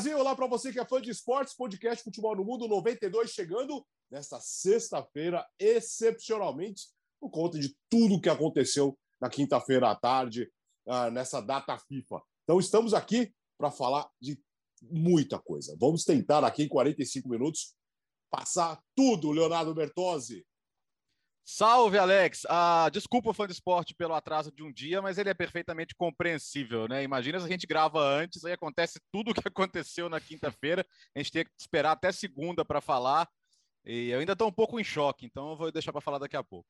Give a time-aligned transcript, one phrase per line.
[0.00, 3.86] Brasil, olá para você que é fã de esportes, podcast Futebol no Mundo 92 chegando
[4.10, 6.88] nesta sexta-feira, excepcionalmente,
[7.20, 10.50] por conta de tudo que aconteceu na quinta-feira à tarde,
[10.86, 12.18] uh, nessa data FIFA.
[12.44, 14.42] Então estamos aqui para falar de
[14.80, 15.76] muita coisa.
[15.78, 17.74] Vamos tentar aqui em 45 minutos
[18.30, 20.46] passar tudo, Leonardo Bertozzi.
[21.52, 22.42] Salve, Alex!
[22.48, 26.86] Ah, desculpa, fã de esporte, pelo atraso de um dia, mas ele é perfeitamente compreensível,
[26.86, 27.02] né?
[27.02, 31.18] Imagina se a gente grava antes, aí acontece tudo o que aconteceu na quinta-feira, a
[31.18, 33.28] gente tem que esperar até segunda para falar,
[33.84, 36.36] e eu ainda estou um pouco em choque, então eu vou deixar para falar daqui
[36.36, 36.68] a pouco.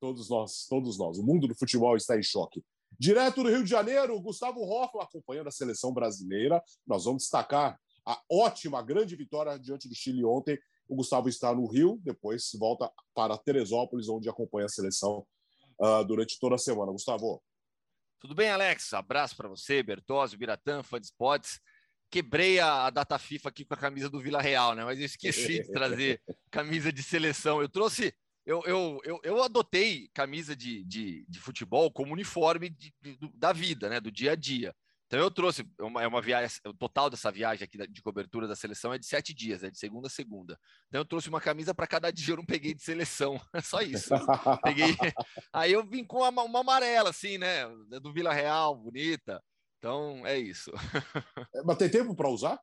[0.00, 1.16] Todos nós, todos nós.
[1.16, 2.64] O mundo do futebol está em choque.
[2.98, 6.60] Direto do Rio de Janeiro, Gustavo Hoffman acompanhando a seleção brasileira.
[6.84, 11.66] Nós vamos destacar a ótima, grande vitória diante do Chile ontem o Gustavo está no
[11.66, 15.26] Rio, depois volta para Teresópolis, onde acompanha a seleção
[15.80, 16.92] uh, durante toda a semana.
[16.92, 17.42] Gustavo.
[18.20, 18.92] Tudo bem, Alex?
[18.94, 21.60] Abraço para você, Bertozzi, Biratã, fã de esportes.
[22.10, 24.84] Quebrei a, data FIFA aqui com a camisa do Vila Real, né?
[24.84, 27.60] Mas eu esqueci de trazer camisa de seleção.
[27.60, 28.14] Eu trouxe
[28.46, 33.54] eu, eu, eu, eu, adotei camisa de, de, de futebol como uniforme de, de, da
[33.54, 34.00] vida, né?
[34.00, 34.74] Do dia a dia.
[35.14, 38.56] Então eu trouxe uma, é uma viagem, o total dessa viagem aqui de cobertura da
[38.56, 40.58] seleção é de sete dias, é de segunda a segunda.
[40.88, 43.80] Então eu trouxe uma camisa para cada dia, eu não peguei de seleção, é só
[43.80, 44.12] isso.
[44.64, 44.88] peguei,
[45.52, 47.64] aí eu vim com uma, uma amarela, assim, né?
[48.02, 49.40] Do Vila Real, bonita.
[49.78, 50.72] Então é isso.
[51.54, 52.58] É, mas tem tempo para usar?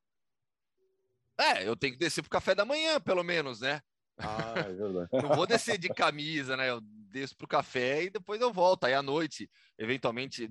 [1.39, 3.80] É, eu tenho que descer pro café da manhã, pelo menos, né?
[4.23, 5.09] Ah, é verdade.
[5.23, 6.69] não vou descer de camisa, né?
[6.69, 8.86] Eu desço pro café e depois eu volto.
[8.86, 10.50] Aí à noite, eventualmente,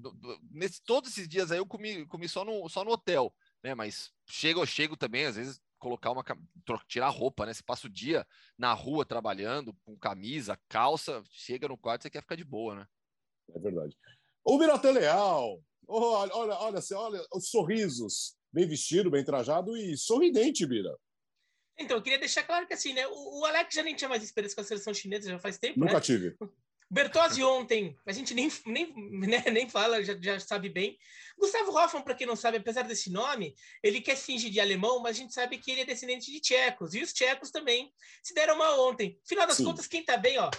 [0.51, 3.75] nesse, todos esses dias aí eu comi, comi só, no, só no hotel, né?
[3.75, 6.25] Mas chego, eu chego também, às vezes, colocar uma
[6.87, 7.55] tirar roupa, né?
[7.55, 8.27] Você passa o dia
[8.57, 12.87] na rua trabalhando com camisa, calça, chega no quarto, você quer ficar de boa, né?
[13.55, 13.97] É verdade.
[14.45, 20.67] O Biratan Leal, olha, olha, olha, olha os sorrisos, bem vestido, bem trajado e sorridente,
[20.67, 20.97] Bira.
[21.81, 23.07] Então, eu queria deixar claro que assim, né?
[23.07, 25.81] O, o Alex já nem tinha mais experiência com a seleção chinesa já faz tempo.
[25.81, 26.01] Nunca né?
[26.01, 26.37] tive.
[26.93, 30.99] Bertozzi ontem, a gente nem, nem, né, nem fala, já, já sabe bem.
[31.39, 35.17] Gustavo Hoffmann, para quem não sabe, apesar desse nome, ele quer fingir de alemão, mas
[35.17, 36.93] a gente sabe que ele é descendente de tchecos.
[36.93, 37.93] E os tchecos também
[38.25, 39.17] se deram mal ontem.
[39.25, 39.65] Final das Sim.
[39.67, 40.51] contas, quem tá bem, ó,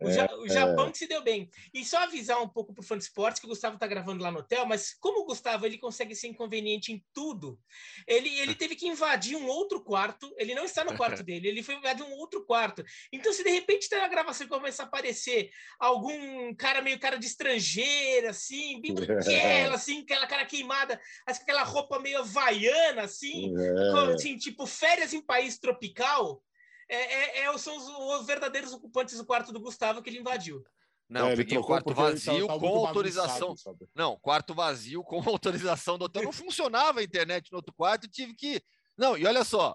[0.00, 0.92] o, ja o, Japão é.
[0.92, 1.50] que se deu bem.
[1.72, 4.22] E só avisar um pouco para o fã de esportes que o Gustavo está gravando
[4.22, 7.58] lá no hotel, mas como o Gustavo ele consegue ser inconveniente em tudo,
[8.06, 10.32] ele, ele teve que invadir um outro quarto.
[10.36, 12.84] Ele não está no quarto dele, ele foi invadir um outro quarto.
[13.12, 17.26] Então, se de repente tem uma gravação começa a aparecer algum cara meio cara de
[17.26, 24.14] estrangeira, assim, bem branquela, assim, aquela cara queimada, aquela roupa meio havaiana, assim, é.
[24.14, 26.42] assim, tipo férias em país tropical
[26.90, 30.64] é, é, é, são os, os, verdadeiros ocupantes do quarto do Gustavo que ele invadiu.
[31.08, 33.54] Não, é, peguei o quarto vazio com autorização.
[33.94, 36.22] Não, quarto vazio com autorização do hotel.
[36.22, 38.62] Não funcionava a internet no outro quarto, tive que.
[38.96, 39.74] Não, e olha só,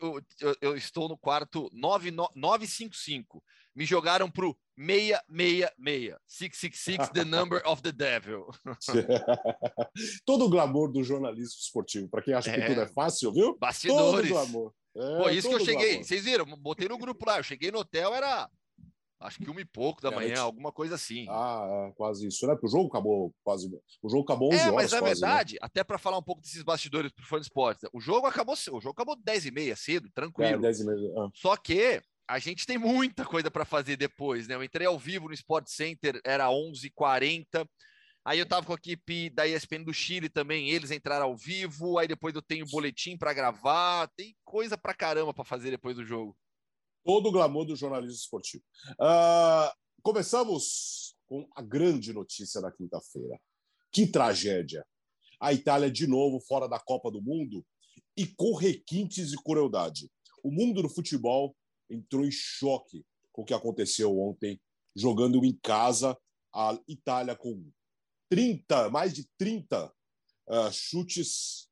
[0.00, 3.42] eu, eu, eu estou no quarto 955.
[3.74, 6.16] Me jogaram pro 666.
[6.26, 8.46] 666, the number of the devil.
[10.24, 12.08] Todo o glamour do jornalismo esportivo.
[12.08, 12.66] Para quem acha que é.
[12.66, 13.56] tudo é fácil, viu?
[13.58, 14.28] Bastidores.
[14.28, 14.72] Todo o glamour.
[14.94, 16.02] É, Pô, isso que eu cheguei.
[16.02, 16.44] Vocês viram?
[16.44, 17.38] Botei no grupo lá.
[17.38, 18.48] Eu cheguei no hotel, era
[19.22, 21.26] acho que uma e pouco da é, manhã, alguma coisa assim.
[21.28, 22.54] Ah, é, quase isso, né?
[22.54, 23.70] Porque o jogo acabou quase.
[24.02, 24.74] O jogo acabou 11 é, horas.
[24.74, 25.06] mas na né?
[25.06, 25.58] verdade, né?
[25.62, 28.80] até para falar um pouco desses bastidores pro fã de esportes, o jogo acabou, o
[28.80, 30.50] jogo acabou 10 e meia cedo, tranquilo.
[30.50, 31.12] É, 10 e meia.
[31.18, 31.28] Ah.
[31.34, 34.54] Só que a gente tem muita coisa para fazer depois, né?
[34.54, 37.66] Eu entrei ao vivo no Sport Center, era 11h40.
[38.24, 41.98] Aí eu tava com a equipe da ESPN do Chile também, eles entraram ao vivo,
[41.98, 46.04] aí depois eu tenho boletim para gravar, tem coisa para caramba para fazer depois do
[46.04, 46.36] jogo.
[47.04, 48.62] Todo o glamour do jornalismo esportivo.
[48.92, 53.40] Uh, começamos com a grande notícia da quinta-feira.
[53.90, 54.86] Que tragédia!
[55.40, 57.66] A Itália de novo fora da Copa do Mundo
[58.16, 60.08] e com requintes e crueldade.
[60.44, 61.56] O mundo do futebol
[61.90, 64.60] entrou em choque com o que aconteceu ontem,
[64.94, 66.16] jogando em casa
[66.54, 67.68] a Itália com
[68.32, 69.92] 30, mais de 30 uh,
[70.48, 71.68] ah, chutes,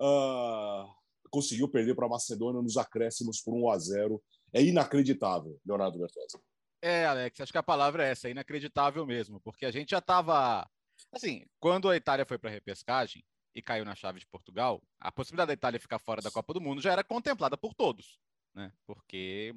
[0.00, 0.90] uh,
[1.28, 4.24] conseguiu perder para a Macedônia nos acréscimos por 1 a 0.
[4.54, 6.38] É inacreditável, Leonardo Bertozzi.
[6.80, 9.98] É, Alex, acho que a palavra é essa, é inacreditável mesmo, porque a gente já
[9.98, 10.66] estava.
[11.12, 13.22] Assim, quando a Itália foi para a repescagem
[13.54, 16.60] e caiu na chave de Portugal, a possibilidade da Itália ficar fora da Copa do
[16.60, 18.18] Mundo já era contemplada por todos.
[18.54, 18.72] Né?
[18.86, 19.54] Porque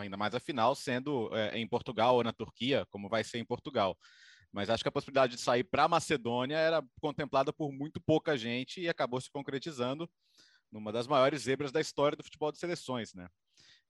[0.00, 3.44] ainda mais a final sendo é, em Portugal ou na Turquia, como vai ser em
[3.44, 3.94] Portugal.
[4.52, 8.36] Mas acho que a possibilidade de sair para a Macedônia era contemplada por muito pouca
[8.36, 10.08] gente e acabou se concretizando
[10.70, 13.28] numa das maiores zebras da história do futebol de seleções, né?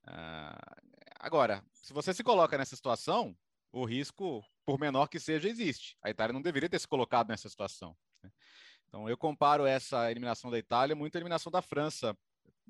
[0.05, 0.77] Ah,
[1.19, 3.35] agora, se você se coloca nessa situação,
[3.71, 5.97] o risco, por menor que seja, existe.
[6.03, 7.95] A Itália não deveria ter se colocado nessa situação.
[8.21, 8.31] Né?
[8.87, 12.15] Então eu comparo essa eliminação da Itália muito à eliminação da França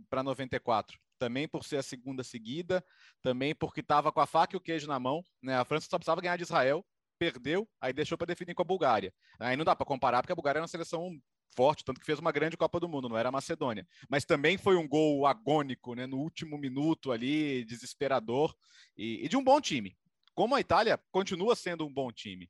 [0.10, 0.98] para 94.
[1.20, 2.84] Também por ser a segunda seguida,
[3.22, 5.24] também porque estava com a faca e o queijo na mão.
[5.42, 5.56] Né?
[5.56, 6.86] A França só precisava ganhar de Israel,
[7.24, 9.14] perdeu, aí deixou para definir com a Bulgária.
[9.40, 11.10] Aí não dá para comparar, porque a Bulgária é uma seleção
[11.56, 13.88] forte, tanto que fez uma grande Copa do Mundo, não era a Macedônia.
[14.10, 18.54] Mas também foi um gol agônico, né, no último minuto ali, desesperador,
[18.98, 19.96] e, e de um bom time.
[20.36, 22.50] Como a Itália continua sendo um bom time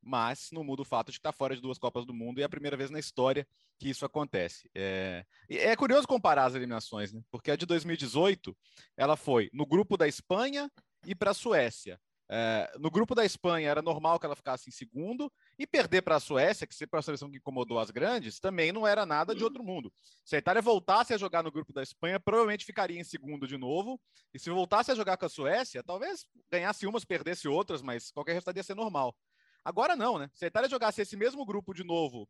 [0.00, 2.44] mas não muda o fato de estar fora de duas Copas do Mundo e é
[2.44, 3.46] a primeira vez na história
[3.78, 4.70] que isso acontece.
[4.74, 7.20] É, é curioso comparar as eliminações, né?
[7.30, 8.56] porque a de 2018
[8.96, 10.70] ela foi no grupo da Espanha
[11.04, 12.00] e para a Suécia.
[12.30, 16.16] É, no grupo da Espanha era normal que ela ficasse em segundo, e perder para
[16.16, 19.34] a Suécia, que sempre é uma seleção que incomodou as grandes, também não era nada
[19.34, 19.90] de outro mundo.
[20.24, 23.56] Se a Itália voltasse a jogar no grupo da Espanha, provavelmente ficaria em segundo de
[23.56, 23.98] novo,
[24.34, 28.32] e se voltasse a jogar com a Suécia, talvez ganhasse umas, perdesse outras, mas qualquer
[28.32, 29.16] resultado ia ser normal.
[29.64, 30.30] Agora não, né?
[30.34, 32.28] Se a Itália jogasse esse mesmo grupo de novo,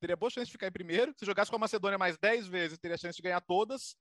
[0.00, 1.14] teria boa chance de ficar em primeiro.
[1.16, 3.96] Se jogasse com a Macedônia mais 10 vezes, teria chance de ganhar todas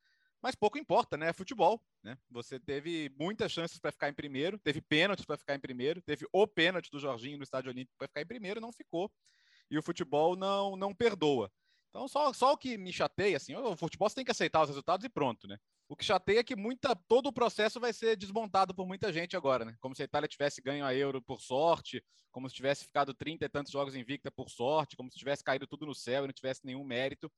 [0.46, 1.30] mas pouco importa, né?
[1.30, 2.16] É futebol, né?
[2.30, 6.28] Você teve muitas chances para ficar em primeiro, teve pênaltis para ficar em primeiro, teve
[6.32, 9.12] o pênalti do Jorginho no Estádio Olímpico para ficar em primeiro, não ficou.
[9.72, 11.52] E o futebol não não perdoa.
[11.90, 14.70] Então, só, só o que me chateia, assim, o futebol você tem que aceitar os
[14.70, 15.58] resultados e pronto, né?
[15.90, 19.36] O que chateia é que muita, todo o processo vai ser desmontado por muita gente
[19.36, 19.76] agora, né?
[19.80, 23.46] Como se a Itália tivesse ganho a Euro por sorte, como se tivesse ficado 30
[23.46, 26.34] e tantos jogos invicta por sorte, como se tivesse caído tudo no céu e não
[26.34, 27.32] tivesse nenhum mérito.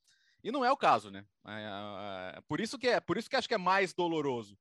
[0.44, 1.25] E não é o caso, né?
[1.45, 4.57] É, é, é, por isso que é, por isso que acho que é mais doloroso.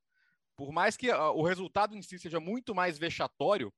[0.55, 3.71] Por mais que o resultado em si seja muito mais vexatório,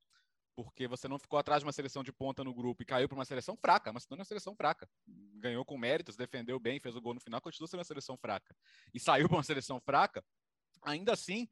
[0.55, 3.17] porque você não ficou atrás de uma seleção de ponta no grupo e caiu para
[3.17, 4.89] uma seleção fraca, mas não é uma seleção fraca.
[5.35, 8.55] Ganhou com méritos, defendeu bem, fez o gol no final, continua sendo uma seleção fraca.
[8.93, 10.23] E saiu para uma seleção fraca,
[10.81, 11.49] ainda assim,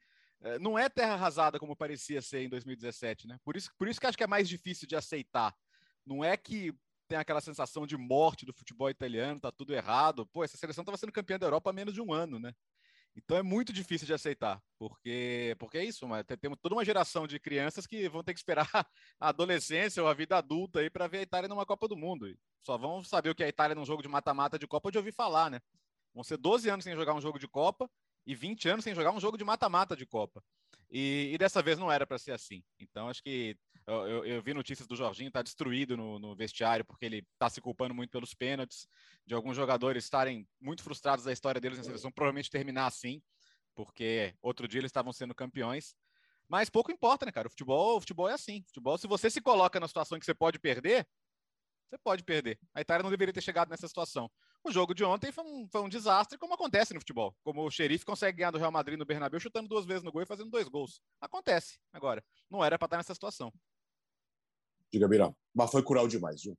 [0.62, 3.38] não é terra arrasada como parecia ser em 2017, né?
[3.44, 5.54] Por isso, por isso que acho que é mais difícil de aceitar.
[6.06, 6.74] Não é que
[7.08, 10.26] tem aquela sensação de morte do futebol italiano, tá tudo errado.
[10.28, 12.54] Pô, essa seleção estava sendo campeã da Europa há menos de um ano, né?
[13.16, 17.26] Então é muito difícil de aceitar, porque, porque é isso, mas temos toda uma geração
[17.26, 18.70] de crianças que vão ter que esperar
[19.20, 22.32] a adolescência ou a vida adulta aí para ver a Itália numa Copa do Mundo.
[22.62, 25.00] Só vão saber o que é a Itália num jogo de mata-mata de Copa de
[25.00, 25.60] ouvir falar, né?
[26.14, 27.90] Vão ser 12 anos sem jogar um jogo de Copa
[28.24, 30.44] e 20 anos sem jogar um jogo de mata-mata de Copa.
[30.90, 32.64] E, e, dessa vez não era para ser assim.
[32.80, 33.58] Então acho que
[33.88, 37.50] eu, eu, eu, vi notícias do Jorginho tá destruído no, no vestiário porque ele está
[37.50, 38.86] se culpando muito pelos pênaltis,
[39.26, 43.22] de alguns jogadores estarem muito frustrados da história deles na seleção, provavelmente terminar assim,
[43.74, 45.96] porque outro dia eles estavam sendo campeões.
[46.50, 47.48] Mas pouco importa, né, cara?
[47.48, 48.62] O futebol, o futebol é assim.
[48.62, 51.08] O futebol, se você se coloca na situação que você pode perder,
[51.90, 52.60] você pode perder.
[52.74, 54.30] A Itália não deveria ter chegado nessa situação.
[54.64, 57.36] O jogo de ontem foi um, foi um desastre, como acontece no futebol.
[57.44, 60.22] Como o xerife consegue ganhar do Real Madrid no Bernabéu chutando duas vezes no gol
[60.22, 61.02] e fazendo dois gols.
[61.22, 61.80] Acontece.
[61.94, 63.54] Agora, não era para estar nessa situação.
[64.92, 65.36] Diga, Birão.
[65.54, 66.58] Mas foi cruel demais, viu?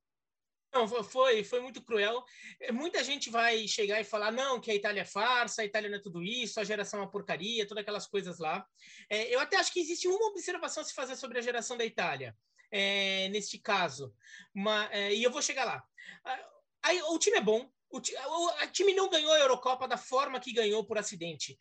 [0.73, 2.23] Não, foi, foi muito cruel.
[2.61, 5.89] É, muita gente vai chegar e falar, não, que a Itália é farsa, a Itália
[5.89, 8.67] não é tudo isso, a geração é uma porcaria, todas aquelas coisas lá.
[9.09, 11.85] É, eu até acho que existe uma observação a se fazer sobre a geração da
[11.85, 12.37] Itália,
[12.71, 14.15] é, neste caso.
[14.55, 15.83] Uma, é, e eu vou chegar lá.
[17.11, 18.01] o time é bom, o,
[18.71, 21.59] time não ganhou a Eurocopa da forma que ganhou por acidente.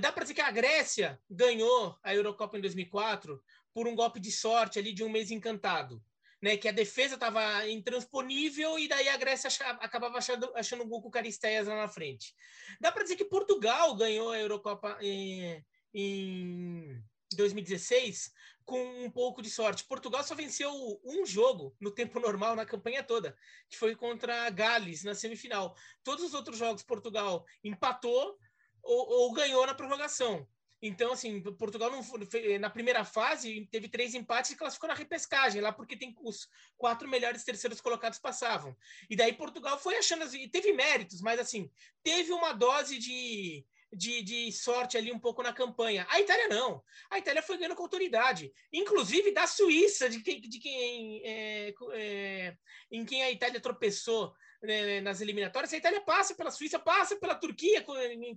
[0.00, 3.42] Dá para dizer que a Grécia ganhou a Eurocopa em 2004
[3.74, 6.02] por um golpe de sorte ali de um mês encantado.
[6.40, 10.88] Né, que a defesa estava intransponível e daí a Grécia achava, acabava achando, achando um
[10.88, 12.34] gol com o Caristeias lá na frente.
[12.78, 15.64] Dá para dizer que Portugal ganhou a Eurocopa em,
[15.94, 17.02] em
[17.34, 18.30] 2016
[18.64, 19.84] com um pouco de sorte.
[19.84, 20.70] Portugal só venceu
[21.04, 23.36] um jogo no tempo normal na campanha toda,
[23.68, 25.74] que foi contra Gales na semifinal.
[26.02, 28.38] Todos os outros jogos Portugal empatou
[28.82, 30.46] ou, ou ganhou na prorrogação.
[30.86, 35.62] Então, assim, Portugal não foi, na primeira fase teve três empates e classificou na repescagem,
[35.62, 38.76] lá porque tem os quatro melhores terceiros colocados passavam.
[39.08, 41.70] E daí Portugal foi achando, e teve méritos, mas assim,
[42.02, 46.06] teve uma dose de, de, de, sorte ali um pouco na campanha.
[46.10, 46.84] A Itália não.
[47.10, 52.56] A Itália foi ganhando com autoridade, inclusive da Suíça, de quem, de quem é, é,
[52.92, 55.72] em quem a Itália tropeçou né, nas eliminatórias.
[55.72, 57.82] A Itália passa pela Suíça, passa pela Turquia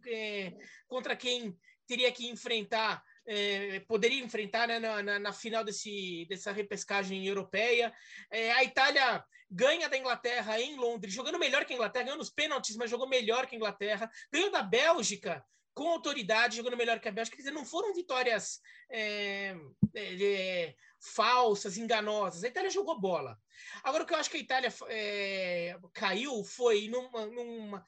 [0.07, 0.53] é,
[0.87, 1.57] contra quem
[1.87, 7.93] teria que enfrentar, é, poderia enfrentar né, na, na, na, final desse, dessa repescagem europeia.
[8.29, 12.29] É, a Itália ganha da Inglaterra em Londres, jogando melhor que a Inglaterra, ganhou nos
[12.29, 17.07] pênaltis, mas jogou melhor que a Inglaterra, ganhou da Bélgica com autoridade, jogando melhor que
[17.07, 17.37] a Bélgica.
[17.37, 19.55] Quer dizer, não foram vitórias é,
[19.95, 22.43] é, falsas, enganosas.
[22.43, 23.37] A Itália jogou bola.
[23.83, 27.85] Agora, o que eu acho que a Itália é, caiu foi numa, numa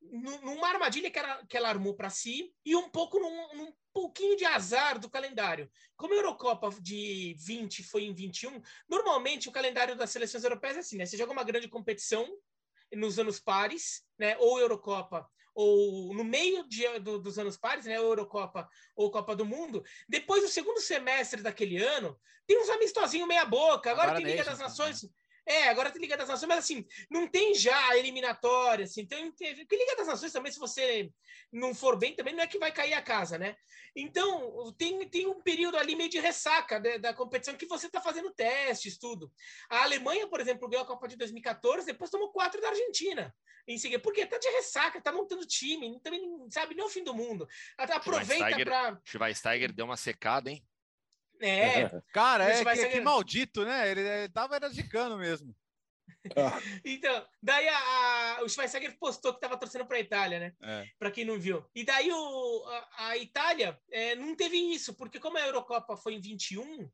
[0.00, 4.36] numa armadilha que ela, que ela armou para si e um pouco num, num, pouquinho
[4.36, 5.70] de azar do calendário.
[5.96, 10.80] Como a Eurocopa de 20 foi em 21, normalmente o calendário das seleções europeias é
[10.80, 11.06] assim, né?
[11.06, 12.28] Você joga uma grande competição
[12.92, 14.36] nos anos pares, né?
[14.38, 15.26] Ou Eurocopa
[15.56, 19.82] ou no meio de, do, dos anos pares, né, ou Eurocopa ou Copa do Mundo,
[20.06, 24.44] depois do segundo semestre daquele ano, tem uns amistosinhos meia boca, agora, agora tem Liga
[24.44, 25.08] das Nações, né?
[25.46, 29.30] É, agora tem Liga das Nações, mas assim, não tem já a eliminatória, assim, então,
[29.30, 31.10] porque Liga das Nações também, se você
[31.52, 33.56] não for bem, também não é que vai cair a casa, né?
[33.94, 38.00] Então, tem, tem um período ali meio de ressaca da, da competição que você está
[38.00, 39.32] fazendo testes, tudo.
[39.70, 43.34] A Alemanha, por exemplo, ganhou a Copa de 2014, depois tomou quatro da Argentina.
[43.68, 47.02] Em seguida, porque tá de ressaca, tá montando time, também, sabe, não é o fim
[47.02, 47.48] do mundo.
[47.76, 49.00] Aproveita para.
[49.04, 50.64] Schweinsteiger deu uma secada, hein?
[51.40, 51.90] É.
[52.12, 52.90] Cara, é que, ser...
[52.90, 53.90] que, maldito, né?
[53.90, 55.54] Ele, ele tava era de cano mesmo.
[56.36, 56.58] Ah.
[56.84, 57.78] então, daí a,
[58.38, 60.52] a, o Schweinsteiger postou que estava torcendo para a Itália, né?
[60.62, 60.86] É.
[60.98, 61.64] Para quem não viu.
[61.74, 66.14] E daí o, a, a Itália é, não teve isso, porque como a Eurocopa foi
[66.14, 66.90] em 21,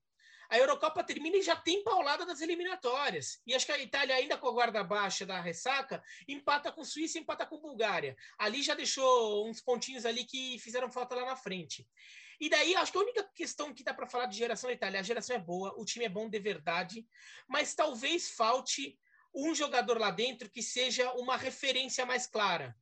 [0.52, 3.40] a Eurocopa termina e já tem paulada das eliminatórias.
[3.46, 7.16] E acho que a Itália, ainda com a guarda baixa da ressaca, empata com Suíça
[7.16, 8.14] e empata com Bulgária.
[8.38, 11.88] Ali já deixou uns pontinhos ali que fizeram falta lá na frente.
[12.42, 14.98] E daí, acho que a única questão que dá para falar de geração da Itália,
[14.98, 17.06] a geração é boa, o time é bom de verdade,
[17.46, 18.98] mas talvez falte
[19.32, 22.76] um jogador lá dentro que seja uma referência mais clara.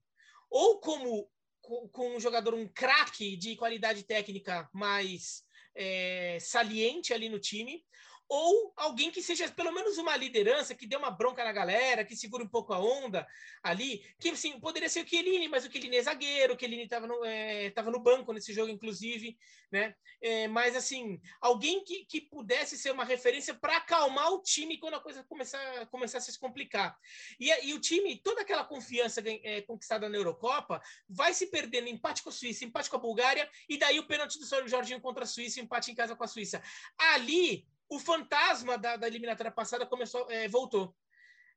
[0.48, 7.38] Ou como com, um jogador, um craque de qualidade técnica mais é, saliente ali no
[7.38, 7.84] time,
[8.32, 12.14] ou alguém que seja pelo menos uma liderança, que dê uma bronca na galera, que
[12.14, 13.26] segure um pouco a onda
[13.60, 17.08] ali, que assim, poderia ser o Chiellini, mas o Chiellini é zagueiro, o Chiellini estava
[17.08, 19.36] no, é, no banco nesse jogo, inclusive,
[19.72, 19.96] né?
[20.22, 24.94] É, mas assim, alguém que, que pudesse ser uma referência para acalmar o time quando
[24.94, 26.96] a coisa começar, começasse a se complicar.
[27.40, 32.22] E, e o time, toda aquela confiança é, conquistada na Eurocopa, vai se perdendo empate
[32.22, 35.26] com a Suíça, empate com a Bulgária, e daí o pênalti do Jorginho contra a
[35.26, 36.62] Suíça, empate em casa com a Suíça.
[36.96, 40.96] Ali o fantasma da, da eliminatória passada começou, é, voltou.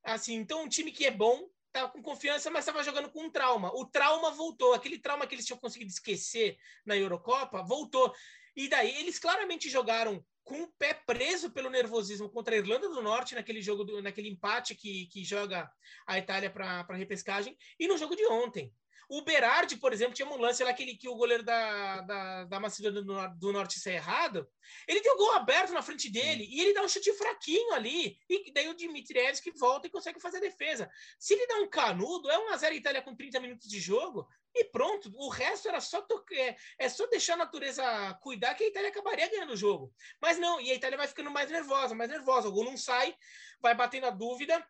[0.03, 3.29] Assim, então um time que é bom, estava com confiança, mas estava jogando com um
[3.29, 3.71] trauma.
[3.73, 8.13] O trauma voltou, aquele trauma que eles tinham conseguido esquecer na Eurocopa, voltou.
[8.55, 13.01] E daí eles claramente jogaram com o pé preso pelo nervosismo contra a Irlanda do
[13.01, 15.71] Norte naquele jogo, do, naquele empate que, que joga
[16.05, 18.73] a Itália para repescagem, e no jogo de ontem.
[19.09, 22.43] O Berardi, por exemplo, tinha um lance lá que, ele, que o goleiro da, da,
[22.45, 24.47] da Macedônia do, do Norte saiu errado.
[24.87, 28.17] Ele tem o gol aberto na frente dele e ele dá um chute fraquinho ali.
[28.29, 30.89] E daí o Dimitrievski volta e consegue fazer a defesa.
[31.19, 35.11] Se ele dá um canudo, é 1x0 Itália com 30 minutos de jogo e pronto.
[35.15, 37.83] O resto era só é, é só deixar a natureza
[38.21, 39.93] cuidar que a Itália acabaria ganhando o jogo.
[40.21, 42.47] Mas não, e a Itália vai ficando mais nervosa, mais nervosa.
[42.47, 43.15] O gol não sai,
[43.59, 44.65] vai batendo a dúvida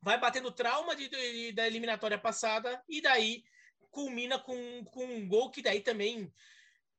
[0.00, 3.42] vai batendo trauma de, de, da eliminatória passada e daí
[3.90, 6.32] culmina com, com um gol que daí também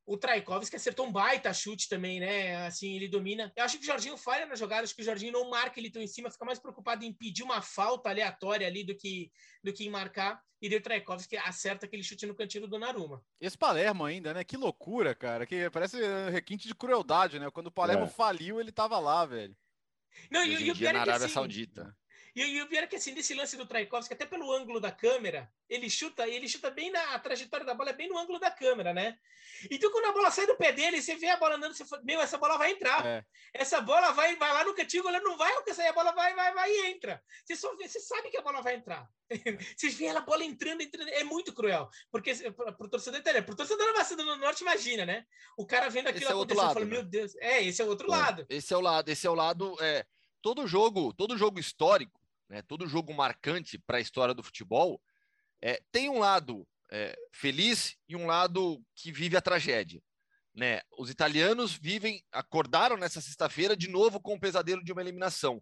[0.10, 2.66] o Traikovski acertou um baita chute também, né?
[2.66, 3.54] Assim, ele domina.
[3.56, 5.92] Eu acho que o Jorginho falha na jogada, acho que o Jorginho não marca ele
[5.92, 9.32] tão em cima, fica mais preocupado em pedir uma falta aleatória ali do que,
[9.64, 10.42] do que em marcar.
[10.60, 13.24] E daí o Traikovski acerta aquele chute no cantinho do Donnarumma.
[13.40, 14.44] Esse Palermo ainda, né?
[14.44, 15.46] Que loucura, cara.
[15.46, 15.98] Que parece
[16.32, 17.52] requinte de crueldade, né?
[17.52, 18.10] Quando o Palermo é.
[18.10, 19.56] faliu, ele tava lá, velho.
[20.32, 21.96] Não, e, e o pior é na Arábia assim, Saudita.
[22.40, 24.90] E, e o pior é que assim, desse lance do Traikovski, até pelo ângulo da
[24.90, 28.40] câmera, ele chuta, ele chuta bem na a trajetória da bola, é bem no ângulo
[28.40, 29.18] da câmera, né?
[29.70, 32.02] Então, quando a bola sai do pé dele, você vê a bola andando, você fala,
[32.02, 33.06] meu, essa bola vai entrar.
[33.06, 33.26] É.
[33.54, 36.54] Essa bola vai, vai lá no cantinho, ela não vai alcançar, a bola vai, vai,
[36.54, 37.22] vai e entra.
[37.44, 39.06] Você, só vê, você sabe que a bola vai entrar.
[39.76, 41.90] você vê a bola entrando, entrando, é muito cruel.
[42.10, 42.34] Porque
[42.78, 45.26] pro torcedor italiano, pro torcedor da Macedônia do Norte, imagina, né?
[45.58, 46.92] O cara vendo aquilo esse é acontecer, lado, fala, né?
[46.92, 48.12] meu Deus, é, esse é o outro é.
[48.12, 48.46] lado.
[48.50, 50.06] Esse é o lado, esse é o lado, é,
[50.42, 52.19] todo jogo, todo jogo histórico,
[52.50, 55.02] né, todo jogo marcante para a história do futebol,
[55.62, 60.02] é, tem um lado é, feliz e um lado que vive a tragédia.
[60.54, 60.82] Né?
[60.98, 65.62] Os italianos vivem, acordaram nessa sexta-feira de novo com o pesadelo de uma eliminação.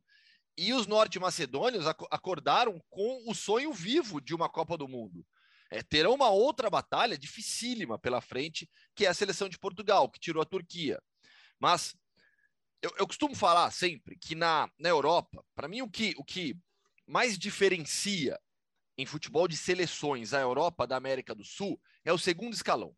[0.57, 5.25] E os norte-macedônios acordaram com o sonho vivo de uma Copa do Mundo.
[5.69, 10.19] É, terão uma outra batalha dificílima pela frente, que é a seleção de Portugal, que
[10.19, 10.99] tirou a Turquia.
[11.59, 11.93] Mas
[12.81, 16.55] eu, eu costumo falar sempre que na, na Europa, para mim, o que, o que
[17.07, 18.39] mais diferencia
[18.97, 22.95] em futebol de seleções a Europa da América do Sul é o segundo escalão.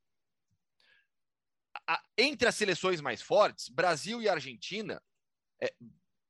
[1.87, 5.01] A, entre as seleções mais fortes, Brasil e Argentina
[5.61, 5.71] é,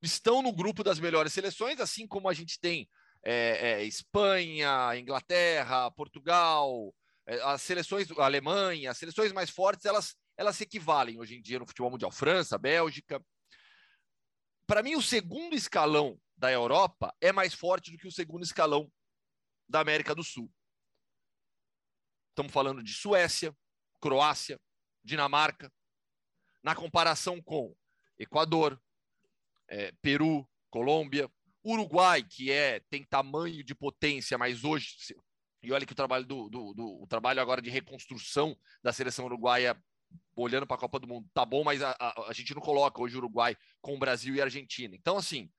[0.02, 2.90] estão no grupo das melhores seleções, assim como a gente tem
[3.24, 6.94] é, é, Espanha, Inglaterra, Portugal,
[7.26, 11.60] é, as seleções, Alemanha, as seleções mais fortes, elas, elas se equivalem hoje em dia
[11.60, 12.12] no futebol mundial.
[12.12, 13.24] França, Bélgica.
[14.66, 18.90] Para mim, o segundo escalão da Europa é mais forte do que o segundo escalão
[19.68, 20.52] da América do Sul.
[22.30, 23.56] Estamos falando de Suécia,
[24.00, 24.60] Croácia,
[25.04, 25.72] Dinamarca,
[26.64, 27.76] na comparação com
[28.18, 28.82] Equador,
[29.68, 31.30] é, Peru, Colômbia,
[31.64, 34.96] Uruguai, que é tem tamanho de potência, mas hoje
[35.62, 39.78] e olha que o trabalho do, do, do trabalho agora de reconstrução da seleção uruguaia
[40.34, 43.02] olhando para a Copa do Mundo tá bom, mas a, a, a, gente não coloca
[43.02, 44.96] hoje o Uruguai com o Brasil e a Argentina.
[44.96, 45.52] Então, assim,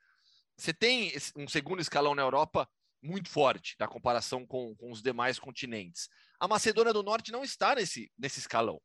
[0.61, 2.69] você tem um segundo escalão na Europa
[3.03, 6.09] muito forte na comparação com, com os demais continentes.
[6.39, 8.81] A Macedônia do Norte não está nesse, nesse escalão.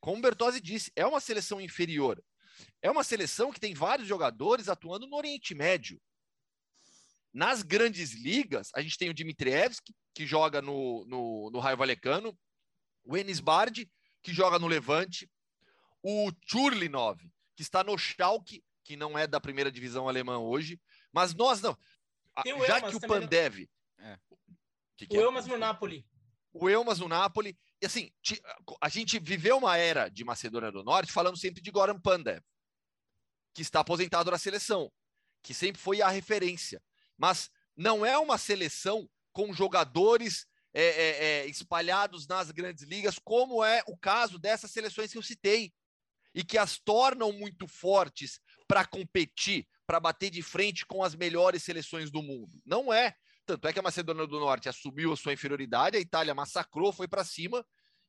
[0.00, 2.22] Como Bertozzi disse, é uma seleção inferior.
[2.80, 6.00] É uma seleção que tem vários jogadores atuando no Oriente Médio.
[7.32, 12.36] Nas grandes ligas, a gente tem o Dimitrievski, que joga no, no, no Raio Valecano,
[13.04, 13.90] o Enis Bardi,
[14.22, 15.28] que joga no Levante,
[16.02, 17.18] o Churlinov,
[17.56, 20.80] que está no Schalke, que não é da primeira divisão alemã hoje,
[21.18, 21.76] mas nós não.
[22.64, 23.68] Já que o Pandev.
[23.98, 24.16] É.
[24.96, 25.24] Que que o é?
[25.24, 26.06] Elmas no Napoli.
[26.52, 27.58] O Elmas no Napoli.
[27.82, 28.12] E assim,
[28.80, 32.40] a gente viveu uma era de Macedônia do Norte falando sempre de Goran Pandev,
[33.52, 34.92] que está aposentado na seleção,
[35.42, 36.80] que sempre foi a referência.
[37.16, 43.64] Mas não é uma seleção com jogadores é, é, é, espalhados nas grandes ligas, como
[43.64, 45.72] é o caso dessas seleções que eu citei,
[46.32, 51.62] e que as tornam muito fortes para competir, para bater de frente com as melhores
[51.62, 52.60] seleções do mundo.
[52.66, 53.16] Não é.
[53.46, 57.08] Tanto é que a Macedônia do Norte assumiu a sua inferioridade, a Itália massacrou, foi
[57.08, 57.64] para cima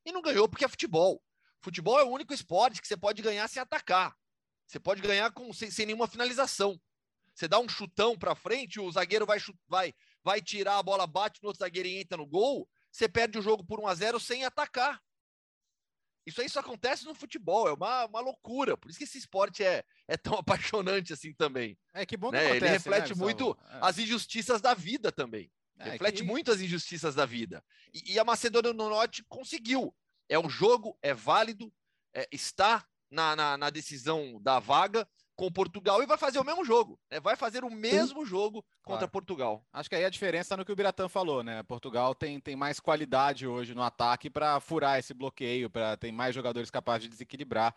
[0.05, 1.23] e não ganhou porque é futebol.
[1.61, 4.13] Futebol é o único esporte que você pode ganhar sem atacar.
[4.67, 6.77] Você pode ganhar com, sem, sem nenhuma finalização.
[7.33, 11.39] Você dá um chutão para frente, o zagueiro vai, vai, vai tirar a bola, bate
[11.41, 12.67] no outro zagueiro e entra no gol.
[12.91, 15.01] Você perde o jogo por 1 a 0 sem atacar.
[16.29, 18.77] Isso aí só acontece no futebol, é uma, uma loucura.
[18.77, 21.77] Por isso que esse esporte é, é tão apaixonante assim também.
[21.93, 22.45] É que bom que né?
[22.45, 23.79] acontece, Ele reflete né, muito é.
[23.81, 25.51] as injustiças da vida também.
[25.77, 26.23] É, reflete que...
[26.23, 27.63] muito as injustiças da vida.
[27.93, 29.95] E, e, a Macedônia do Norte conseguiu.
[30.27, 31.73] É um jogo, é válido,
[32.13, 35.07] é, está na, na, na decisão da vaga
[35.39, 36.99] com Portugal e vai fazer o mesmo jogo.
[37.09, 37.17] Né?
[37.21, 39.11] Vai fazer o mesmo jogo contra claro.
[39.11, 39.65] Portugal.
[39.71, 41.63] Acho que aí a diferença no que o Biratã falou, né?
[41.63, 46.35] Portugal tem, tem mais qualidade hoje no ataque para furar esse bloqueio, para ter mais
[46.35, 47.73] jogadores capazes de desequilibrar.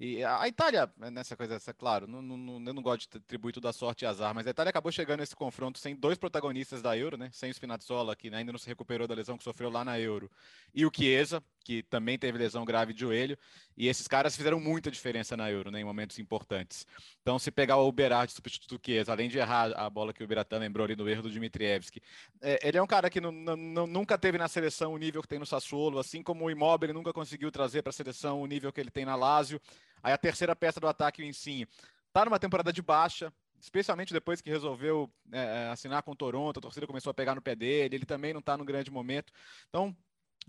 [0.00, 3.68] E a Itália, nessa coisa, essa, claro, não, não, eu não gosto de atribuir tudo
[3.68, 6.96] a sorte e azar, mas a Itália acabou chegando nesse confronto sem dois protagonistas da
[6.96, 7.28] Euro, né?
[7.30, 10.30] Sem o Spinazzola, que ainda não se recuperou da lesão que sofreu lá na Euro,
[10.72, 13.38] e o Chiesa, que também teve lesão grave de joelho,
[13.76, 16.86] e esses caras fizeram muita diferença na Euro, né, em momentos importantes.
[17.20, 20.26] Então, se pegar o Berardi substituto do Chiesa, além de errar a bola que o
[20.26, 22.02] Beratan lembrou ali no erro do Dimitrievski,
[22.40, 25.46] é, ele é um cara que nunca teve na seleção o nível que tem no
[25.46, 28.90] Sassuolo, assim como o Immobile nunca conseguiu trazer para a seleção o nível que ele
[28.90, 29.60] tem na Lazio.
[30.02, 31.66] Aí a terceira peça do ataque, o Insigne,
[32.08, 36.58] está numa temporada de baixa, especialmente depois que resolveu é, é, assinar com o Toronto,
[36.58, 39.32] a torcida começou a pegar no pé dele, ele também não está no grande momento.
[39.68, 39.96] Então,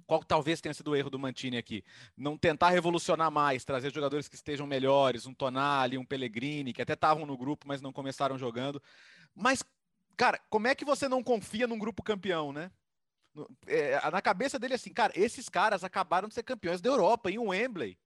[0.05, 1.83] qual talvez tenha sido o erro do Mantini aqui?
[2.15, 6.93] Não tentar revolucionar mais, trazer jogadores que estejam melhores, um Tonali, um Pellegrini, que até
[6.93, 8.81] estavam no grupo, mas não começaram jogando.
[9.35, 9.63] Mas,
[10.17, 12.71] cara, como é que você não confia num grupo campeão, né?
[13.65, 17.39] É, na cabeça dele, assim, cara, esses caras acabaram de ser campeões da Europa em
[17.39, 17.97] um Wembley,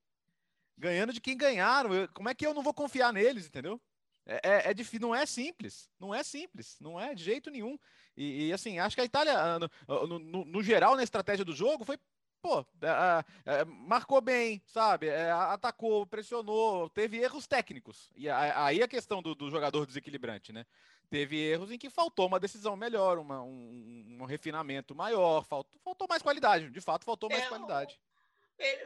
[0.77, 1.89] ganhando de quem ganharam.
[2.13, 3.81] como é que eu não vou confiar neles, entendeu?
[4.27, 7.79] É, é, é difícil, não é simples, não é simples, não é de jeito nenhum.
[8.15, 11.55] E, e assim, acho que a Itália, ah, no, no, no, geral, na estratégia do
[11.55, 11.97] jogo, foi,
[12.41, 15.07] pô, é, é, marcou bem, sabe?
[15.07, 18.11] É, atacou, pressionou, teve erros técnicos.
[18.15, 20.65] E aí a questão do, do, jogador desequilibrante, né?
[21.09, 26.05] Teve erros em que faltou uma decisão melhor, uma, um, um, refinamento maior, faltou, faltou
[26.05, 28.16] mais qualidade, de fato, faltou mais é, qualidade é,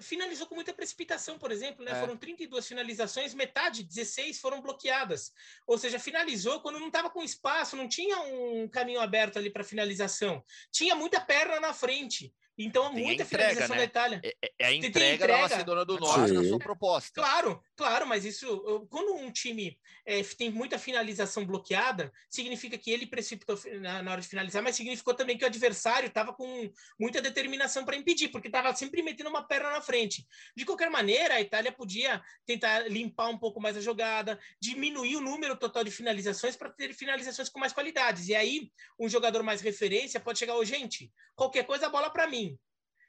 [0.02, 1.92] finalizou com muita precipitação, por exemplo, né?
[1.92, 2.00] É.
[2.00, 5.32] Foram 32 finalizações, metade, 16 foram bloqueadas.
[5.66, 9.64] Ou seja, finalizou quando não estava com espaço, não tinha um caminho aberto ali para
[9.64, 10.44] finalização.
[10.72, 12.34] Tinha muita perna na frente.
[12.58, 13.82] Então, tem muita entrega, finalização né?
[13.82, 14.22] da Itália.
[14.24, 16.34] É, é, é a entrega, entrega, da Macedônia do Norte Sim.
[16.36, 17.22] na sua proposta.
[17.22, 23.06] Claro, claro, mas isso, quando um time é, tem muita finalização bloqueada, significa que ele
[23.06, 27.22] precipitou na, na hora de finalizar, mas significou também que o adversário estava com muita
[27.22, 30.26] determinação para impedir, porque estava sempre metendo uma perna na frente.
[30.56, 35.22] De qualquer maneira, a Itália podia tentar limpar um pouco mais a jogada, diminuir o
[35.22, 38.28] número total de finalizações para ter finalizações com mais qualidades.
[38.28, 42.28] E aí, um jogador mais referência pode chegar, ô, gente, qualquer coisa, a bola para
[42.28, 42.51] mim.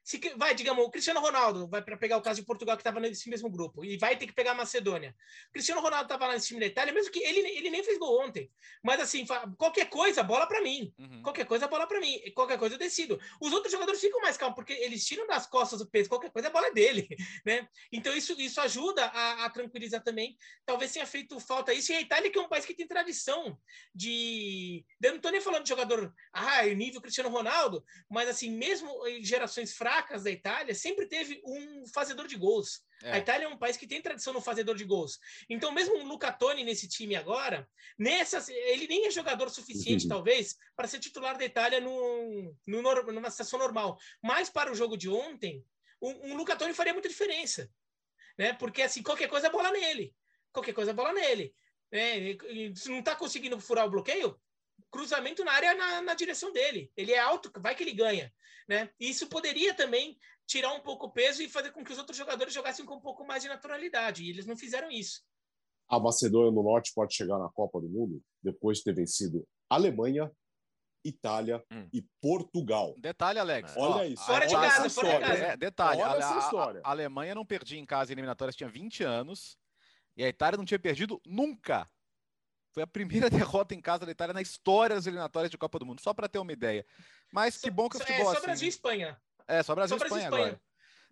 [0.04, 2.98] Se, vai, digamos, o Cristiano Ronaldo vai para pegar o caso de Portugal, que estava
[2.98, 5.14] nesse mesmo grupo, e vai ter que pegar a Macedônia.
[5.48, 7.98] O Cristiano Ronaldo estava lá nesse time da Itália, mesmo que ele, ele nem fez
[7.98, 8.50] gol ontem.
[8.82, 9.24] Mas assim,
[9.56, 10.92] qualquer coisa, bola para mim.
[10.98, 11.22] Uhum.
[11.22, 12.20] Qualquer coisa, bola para mim.
[12.34, 13.20] Qualquer coisa eu decido.
[13.40, 16.48] Os outros jogadores ficam mais calmos, porque eles tiram das costas o peso, qualquer coisa,
[16.48, 17.08] a bola é dele.
[17.44, 17.66] Né?
[17.90, 20.36] Então isso, isso ajuda a, a tranquilizar também.
[20.64, 21.90] Talvez tenha feito falta isso.
[21.90, 23.58] E a Itália, que é um país que tem tradição
[23.94, 24.84] de.
[25.02, 29.24] Eu não estou nem falando de jogador, ah, nível Cristiano Ronaldo, mas assim, mesmo em
[29.24, 32.82] gerações fracas, fracas da Itália sempre teve um fazedor de gols.
[33.02, 33.12] É.
[33.12, 35.18] A Itália é um país que tem tradição no fazedor de gols.
[35.50, 40.08] Então, mesmo o Luca Toni nesse time agora, nessa, ele nem é jogador suficiente, uhum.
[40.08, 43.98] talvez, para ser titular da Itália no, no, numa situação normal.
[44.22, 45.62] Mas para o jogo de ontem,
[46.00, 47.70] um, um Luca Toni faria muita diferença.
[48.38, 48.54] Né?
[48.54, 50.14] Porque assim, qualquer coisa é bola nele.
[50.52, 51.54] Qualquer coisa é bola nele.
[51.90, 52.34] É,
[52.74, 54.40] se não está conseguindo furar o bloqueio,
[54.90, 56.90] cruzamento na área na, na, direção dele.
[56.96, 58.32] Ele é alto, vai que ele ganha.
[58.68, 58.90] Né?
[59.00, 62.16] E isso poderia também tirar um pouco o peso e fazer com que os outros
[62.16, 64.22] jogadores jogassem com um pouco mais de naturalidade.
[64.22, 65.22] E eles não fizeram isso.
[65.88, 70.30] A Macedônia do Norte pode chegar na Copa do Mundo depois de ter vencido Alemanha,
[71.04, 71.88] Itália hum.
[71.92, 72.94] e Portugal.
[72.98, 73.74] Detalhe, Alex.
[73.76, 74.24] Olha ó, isso.
[74.24, 75.44] Fora de casa, fora de casa.
[75.44, 76.80] É, detalhe, Olha a, essa história.
[76.84, 79.58] A, a, Alemanha não perdia em casa em eliminatórias, tinha 20 anos.
[80.16, 81.90] E a Itália não tinha perdido nunca.
[82.72, 85.86] Foi a primeira derrota em casa da Itália na história das eliminatórias de Copa do
[85.86, 86.84] Mundo, só para ter uma ideia.
[87.30, 89.20] Mas que bom que o futebol é, só assim, Brasil e Espanha.
[89.46, 90.60] É, só Brasil e Espanha, Espanha agora.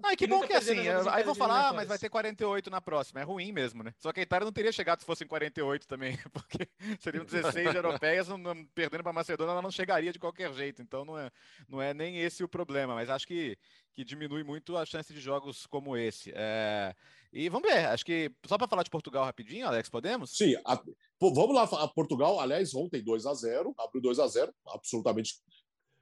[0.02, 0.78] Ah, que, bom que assim,
[1.10, 3.20] aí vão falar, ah, mas vai ter 48 na próxima.
[3.20, 3.92] É ruim mesmo, né?
[3.98, 6.66] Só que a Itália não teria chegado se fossem 48 também, porque
[6.98, 10.80] seriam 16 europeias, não, não, perdendo para a Macedônia, ela não chegaria de qualquer jeito.
[10.80, 11.30] Então não é,
[11.68, 13.58] não é nem esse o problema, mas acho que,
[13.92, 16.32] que diminui muito a chance de jogos como esse.
[16.34, 16.94] É...
[17.32, 20.36] E vamos ver, acho que só para falar de Portugal rapidinho, Alex, podemos?
[20.36, 20.76] Sim, a,
[21.18, 25.40] pô, vamos lá, a Portugal, aliás, ontem 2 a 0 abriu 2 a 0 absolutamente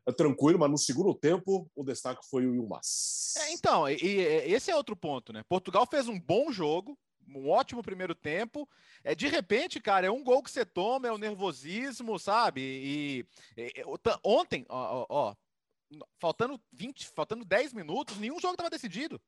[0.06, 3.34] é tranquilo, mas no segundo tempo o destaque foi o Ilmaz.
[3.36, 5.42] É, então, e, e, esse é outro ponto, né?
[5.46, 8.66] Portugal fez um bom jogo, um ótimo primeiro tempo.
[9.04, 12.62] É de repente, cara, é um gol que você toma, é o nervosismo, sabe?
[12.62, 13.84] E, e
[14.24, 15.34] ontem, ó, ó,
[16.18, 19.20] faltando 20, faltando 10 minutos, nenhum jogo estava decidido.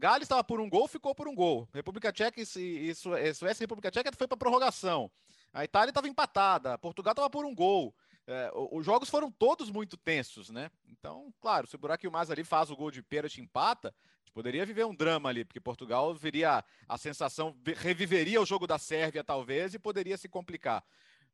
[0.00, 1.68] Gales estava por um gol, ficou por um gol.
[1.74, 2.46] República Tcheca e,
[2.94, 5.10] Suécia e República Tcheca foi para prorrogação.
[5.52, 7.94] A Itália estava empatada, Portugal estava por um gol.
[8.26, 10.70] É, os jogos foram todos muito tensos, né?
[10.88, 14.32] Então, claro, se o Burak Yilmaz ali faz o gol de pênalti empata, a gente
[14.32, 19.22] poderia viver um drama ali, porque Portugal viria a sensação, reviveria o jogo da Sérvia
[19.22, 20.82] talvez e poderia se complicar.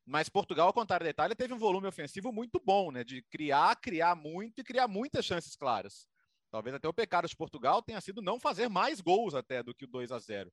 [0.04, 3.04] Mas Portugal, ao contrário da Itália, teve um volume ofensivo muito bom, né?
[3.04, 6.08] De criar, criar muito e criar muitas chances claras.
[6.56, 9.84] Talvez até o pecado de Portugal tenha sido não fazer mais gols até do que
[9.84, 10.50] o 2 a 0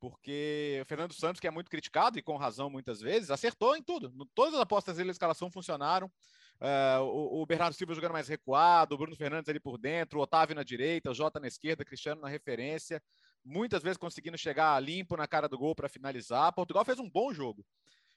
[0.00, 3.82] porque o Fernando Santos, que é muito criticado e com razão muitas vezes, acertou em
[3.82, 4.10] tudo.
[4.34, 6.10] Todas as apostas dele, a escalação funcionaram.
[6.58, 10.22] Uh, o, o, Bernardo Silva jogando mais recuado, o Bruno Fernandes ali por dentro, o
[10.22, 13.00] Otávio na direita, o Jota na esquerda, Cristiano na referência.
[13.44, 16.52] Muitas vezes conseguindo chegar limpo na cara do gol para finalizar.
[16.52, 17.64] Portugal fez um bom jogo.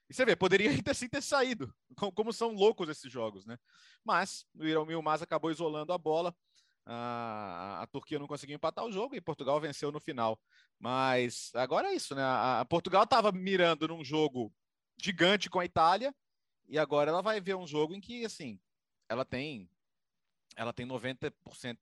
[0.10, 1.72] E você vê, poderia ainda assim ter saído,
[2.16, 3.58] como são loucos esses jogos, né?
[4.04, 6.36] Mas o Irão Milmaz acabou isolando a bola
[6.86, 10.40] a, a, Turquia não conseguiu empatar o jogo e Portugal venceu no final.
[10.80, 12.22] Mas agora é isso, né?
[12.22, 14.54] A, a Portugal estava mirando num jogo
[14.98, 16.14] gigante com a Itália
[16.68, 18.60] e agora ela vai ver um jogo em que, assim,
[19.10, 19.70] ela tem
[20.56, 21.34] ela tem 90%,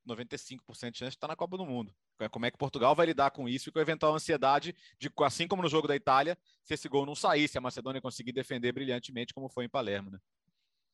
[0.04, 1.94] 95% de chance de estar na Copa do Mundo.
[2.30, 5.46] Como é que Portugal vai lidar com isso e com a eventual ansiedade de, assim
[5.46, 9.34] como no jogo da Itália, se esse gol não saísse, a Macedônia conseguir defender brilhantemente,
[9.34, 10.18] como foi em Palermo, né?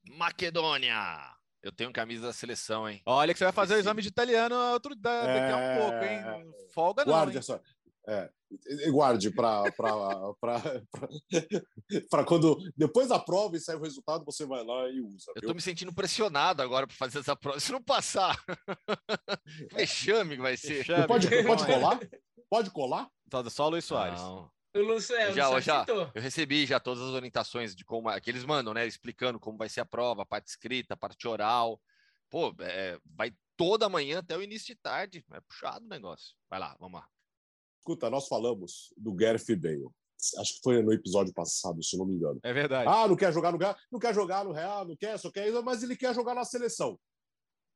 [0.02, 1.39] Macedônia!
[1.62, 3.02] Eu tenho camisa da seleção, hein?
[3.04, 6.18] Olha que você vai fazer o exame de italiano outro, daqui a um pouco, hein?
[6.18, 6.72] É.
[6.72, 7.60] Folga não, Guarde Só.
[8.08, 8.30] É,
[8.90, 9.70] guarde para
[12.26, 15.30] quando depois da prova e sair o resultado, você vai lá e usa.
[15.36, 17.60] Eu estou me sentindo pressionado agora para fazer essa prova.
[17.60, 18.42] Se não passar,
[19.72, 20.84] vexame que vai ser.
[21.06, 22.00] Pode, pode colar?
[22.48, 23.08] Pode colar?
[23.50, 24.18] Só o Luiz Soares.
[24.18, 24.50] Não.
[24.72, 28.30] O Lúcio, é, já, o já, eu recebi já todas as orientações de como que
[28.30, 28.86] eles mandam, né?
[28.86, 31.80] Explicando como vai ser a prova, a parte escrita, a parte oral.
[32.30, 35.24] Pô, é, vai toda manhã até o início de tarde.
[35.32, 36.36] É puxado o negócio.
[36.48, 37.08] Vai lá, vamos lá.
[37.80, 39.88] Escuta, nós falamos do Gareth Bale.
[40.38, 42.38] Acho que foi no episódio passado, se não me engano.
[42.44, 42.88] É verdade.
[42.88, 45.48] Ah, não quer jogar no Real, não quer jogar no Real, não quer, só quer
[45.48, 47.00] isso, mas ele quer jogar na seleção.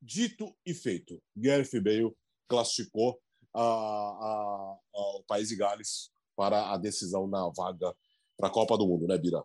[0.00, 2.14] Dito e feito, Gareth Bale
[2.46, 3.18] classificou
[3.54, 7.94] a, a, a, o país de Gales para a decisão na vaga
[8.36, 9.42] para a Copa do Mundo, né, Bira?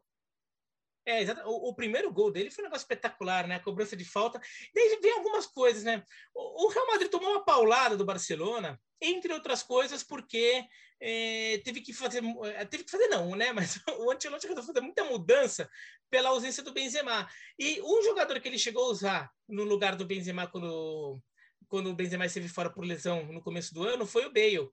[1.06, 1.42] É, exato.
[1.50, 3.56] O, o, primeiro gol dele foi um negócio espetacular, né?
[3.56, 4.40] A cobrança de falta.
[4.76, 6.04] Daí vem algumas coisas, né?
[6.36, 10.64] O, o Real Madrid tomou uma paulada do Barcelona, entre outras coisas, porque
[11.02, 12.22] é, teve que fazer,
[12.56, 13.52] é, teve que fazer não, né?
[13.54, 15.70] Mas o Ancelotti resolveu fazer muita mudança
[16.10, 17.28] pela ausência do Benzema.
[17.58, 21.20] E um jogador que ele chegou a usar no lugar do Benzema quando
[21.68, 24.70] quando o Benzema esteve fora por lesão no começo do ano foi o Bale.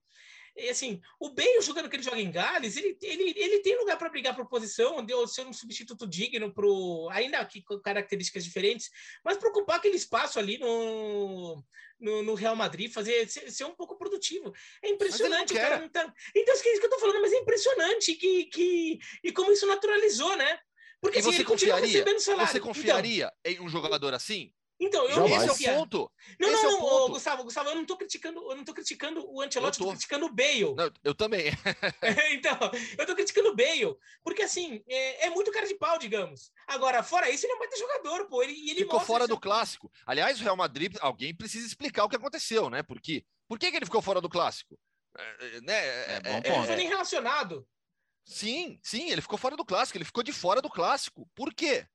[0.57, 3.97] E assim, o Bale jogando que ele joga em Gales, ele, ele, ele tem lugar
[3.97, 8.89] para brigar por posição, onde ser um substituto digno pro, ainda que com características diferentes,
[9.23, 11.63] mas para ocupar aquele espaço ali no,
[11.99, 14.51] no, no, Real Madrid, fazer ser, ser, um pouco produtivo.
[14.83, 15.79] É impressionante, cara.
[15.79, 16.11] Não tá...
[16.35, 19.67] Então, é isso que eu tô falando, mas é impressionante que, que e como isso
[19.67, 20.59] naturalizou, né?
[20.99, 22.05] Porque assim, você ele confiaria.
[22.39, 23.63] Você confiaria então...
[23.63, 24.51] em um jogador assim?
[24.79, 25.51] Então, eu Jamais.
[25.51, 26.11] Esse é o ponto.
[26.39, 27.13] Não, Esse não, é o não, ô, ponto.
[27.13, 29.85] Gustavo, Gustavo, eu não tô criticando, eu não tô criticando o Ancelotti, Eu eu tô
[29.85, 29.89] tô.
[29.91, 30.75] criticando o Bale.
[30.75, 31.45] Não, eu também.
[32.31, 32.57] então,
[32.97, 36.51] eu tô criticando o Bale, porque assim, é, é muito cara de pau, digamos.
[36.67, 38.43] Agora, fora isso, ele é um baita jogador, pô.
[38.43, 39.91] Ele, ele ficou fora isso- do clássico.
[40.05, 42.83] Aliás, o Real Madrid, alguém precisa explicar o que aconteceu, né?
[42.83, 43.25] Por quê?
[43.47, 44.77] Por que, que ele ficou fora do clássico?
[45.17, 45.73] É, é, né?
[46.15, 46.67] É- bom é- Ele não ponto.
[46.67, 47.67] foi nem relacionado.
[48.25, 51.27] Sim, sim, ele ficou fora do clássico, ele ficou de fora do clássico.
[51.33, 51.87] Por quê?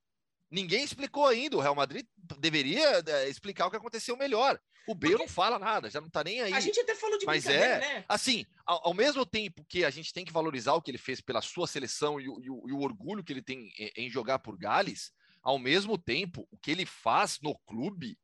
[0.53, 1.57] Ninguém explicou ainda.
[1.57, 2.07] O Real Madrid
[2.38, 4.61] deveria é, explicar o que aconteceu melhor.
[4.87, 6.53] O Bale não fala nada, já não tá nem aí.
[6.53, 8.05] A gente até falou de Mas é, né?
[8.09, 11.21] Assim, ao, ao mesmo tempo que a gente tem que valorizar o que ele fez
[11.21, 14.41] pela sua seleção e o, e e o orgulho que ele tem em, em jogar
[14.41, 15.11] por Gales,
[15.43, 18.19] ao mesmo tempo, o que ele faz no clube,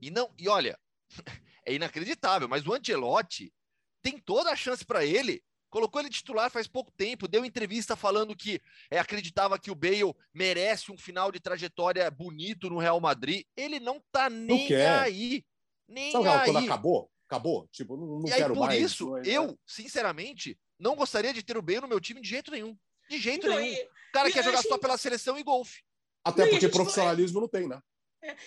[0.00, 0.78] e não, e olha,
[1.66, 3.52] é inacreditável, mas o Ancelotti
[4.02, 5.42] tem toda a chance para ele.
[5.72, 10.12] Colocou ele titular faz pouco tempo, deu entrevista falando que é, acreditava que o Bale
[10.34, 13.42] merece um final de trajetória bonito no Real Madrid.
[13.56, 14.98] Ele não tá nem quer.
[15.00, 15.42] aí.
[15.88, 16.52] Nem Sabe aquela aí.
[16.52, 17.10] quando acabou?
[17.26, 17.66] Acabou.
[17.72, 18.82] Tipo, não, não E aí, quero por mais.
[18.82, 22.28] isso, não é- eu, sinceramente, não gostaria de ter o Bale no meu time de
[22.28, 22.76] jeito nenhum.
[23.08, 23.74] De jeito Então, nenhum.
[23.74, 25.80] O cara e quer jogar só gente- pela seleção e golfe.
[26.22, 27.80] Até Não, porque profissionalismo não tem, né?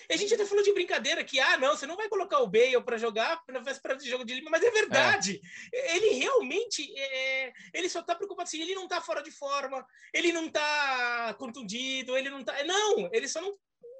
[0.08, 2.46] E a gente até falou de brincadeira que, ah, não, você não vai colocar o
[2.46, 5.40] Bale para jogar na véspera de jogo de Lima, mas é verdade.
[5.72, 10.32] Ele realmente, é, ele só tá preocupado assim, ele não tá fora de forma, ele
[10.32, 12.64] não tá contundido, ele não tá...
[12.64, 13.52] Não, ele só não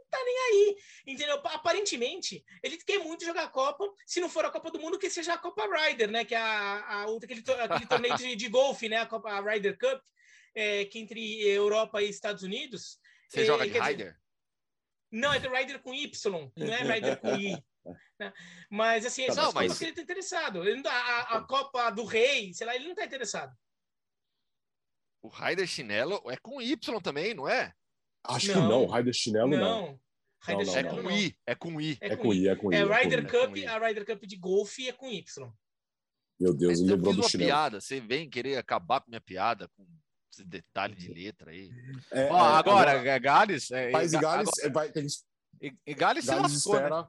[0.08, 1.40] tá nem aí, entendeu?
[1.44, 5.10] Aparentemente, ele quer muito jogar a Copa, se não for a Copa do Mundo, que
[5.10, 6.24] seja a Copa Ryder, né?
[6.24, 8.98] Que é a, a outra, aquele, aquele torneio de, de golfe, né?
[8.98, 10.00] A Copa a Ryder Cup,
[10.54, 12.98] é, que entre Europa e Estados Unidos.
[13.28, 14.16] Você É, joga de quer dizer, Ryder?
[15.20, 17.64] Não, é Rider com Y, não é Rider com I.
[18.20, 18.33] né?
[18.70, 20.62] Mas assim, Tá, não, as Copas mas- que ele tá interessado.
[20.64, 23.55] Ele não tá- a, a Copa do Rei, sei lá, ele não tá interessado.
[25.22, 27.72] O Ryder chinelo é com Y também, não é?
[28.24, 28.68] Acho que Não.
[28.68, 28.87] não.
[28.87, 29.59] Raio de chinelo, não.
[29.59, 30.00] não.
[30.44, 31.16] Rider Não, É não, Chinelo com não.
[31.18, 31.38] I.
[31.46, 31.98] É com I.
[32.00, 32.48] É É com com I.
[32.48, 32.76] É com I.
[32.76, 33.22] É é com I.
[33.22, 33.66] com Cup, I.
[33.66, 35.52] a Ryder Cup de golfe é com Y.
[36.38, 37.48] Meu Deus, eu lembrou do uma chinelo.
[37.48, 37.81] piada.
[37.81, 39.87] Você vem querer acabar com minha piada com
[40.44, 41.70] detalhe de letra aí.
[42.11, 43.70] É, Ó, é, agora, é, Gales.
[43.70, 45.07] É, País de Gales, agora- é, vai, tem,
[45.61, 46.81] e, e Gales se Gales lascou, né?
[46.83, 47.09] espera,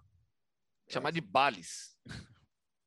[0.90, 1.98] Chamar de Bales.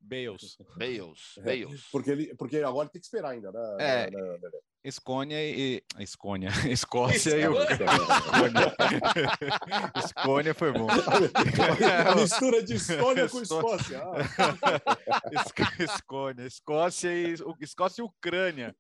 [0.03, 0.57] Bales.
[0.76, 1.35] Bales.
[1.38, 1.42] É.
[1.42, 1.85] Bales.
[1.92, 3.61] porque, ele, porque agora tem que esperar ainda, né?
[3.79, 4.11] É.
[4.11, 4.50] né, né, né?
[4.83, 5.83] Escônia e.
[5.98, 6.48] Escônia.
[6.66, 7.53] Escócia e o.
[7.62, 8.74] Escônia.
[10.03, 10.87] Escônia foi bom.
[10.90, 14.03] A mistura de Estônia com Escócia.
[14.03, 14.81] Ah,
[15.79, 18.74] Escônia, Escócia e o- Escócia e Ucrânia.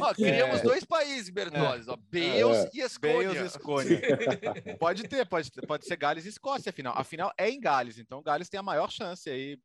[0.00, 0.62] Ó, criamos É.
[0.62, 1.90] dois países, Bertozzi.
[1.90, 2.70] ó, Bales É.
[2.74, 3.28] e Escônia.
[3.28, 4.00] Bales e Escônia.
[4.78, 6.94] Pode ter, pode, pode ser Gales e Escócia, afinal.
[6.96, 9.58] Afinal, é em Gales, então Gales tem a maior chance aí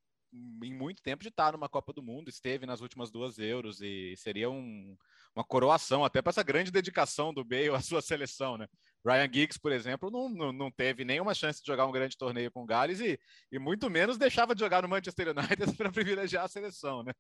[0.64, 4.14] em muito tempo de estar numa Copa do Mundo, esteve nas últimas duas Euros e
[4.18, 4.98] seria um-
[5.34, 8.68] uma coroação até para essa grande dedicação do Bale à sua seleção, né?
[9.06, 12.52] Ryan Giggs, por exemplo, não, não, não teve nenhuma chance de jogar um grande torneio
[12.52, 13.18] com o Gales e,
[13.52, 15.38] e muito menos deixava de jogar no Manchester United
[15.78, 17.14] para privilegiar a seleção, né?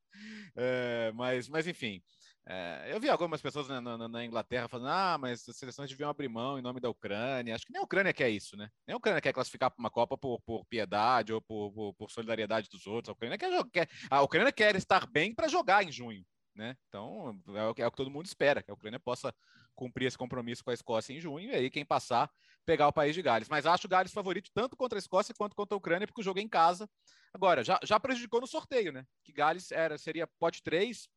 [0.55, 2.01] É, mas, mas enfim,
[2.47, 6.09] é, eu vi algumas pessoas na, na- na Inglaterra falando: ah, mas as seleções deviam
[6.09, 7.55] abrir mão em nome da Ucrânia.
[7.55, 8.69] Acho que nem a Ucrânia quer isso, né?
[8.87, 12.11] Nem a Ucrânia quer classificar para uma Copa por, por piedade ou por, por- por
[12.11, 13.09] solidariedade dos outros.
[13.09, 16.75] A Ucrânia quer, quer- a Ucrânia quer estar bem para jogar em junho, né?
[16.87, 19.33] Então é o, que- é o que todo mundo espera, que a Ucrânia possa
[19.73, 22.29] cumprir esse compromisso com a Escócia em junho e aí quem passar
[22.65, 23.49] pegar o país de Gales.
[23.49, 26.23] Mas acho o Gales favorito tanto contra a Escócia quanto contra a Ucrânia, porque o
[26.23, 26.87] jogo é em casa.
[27.33, 29.03] Agora, já, já prejudicou no sorteio, né?
[29.23, 31.07] Que Gales era, seria pote 3,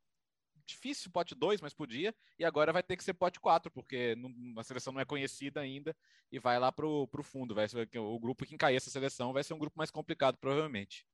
[0.69, 4.33] difícil pote 2, mas podia, e agora vai ter que ser pote 4, porque não,
[4.61, 5.97] a seleção não é conhecida ainda
[6.31, 7.55] e vai lá pro, pro fundo.
[7.55, 11.07] Vai ser, o grupo que encair essa seleção vai ser um grupo mais complicado, provavelmente.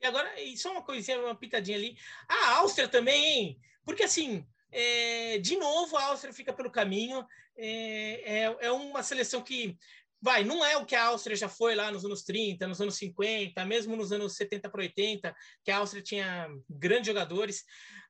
[0.00, 1.96] E agora, e só uma coisinha, uma pitadinha ali.
[2.28, 3.60] A Áustria também, hein?
[3.84, 7.26] Porque assim, é, de novo, a Áustria fica pelo caminho.
[7.56, 9.78] É, é, é uma seleção que
[10.24, 12.96] vai, não é o que a Áustria já foi lá nos anos 30, nos anos
[12.96, 17.62] 50, mesmo nos anos 70 para 80, que a Áustria tinha grandes jogadores.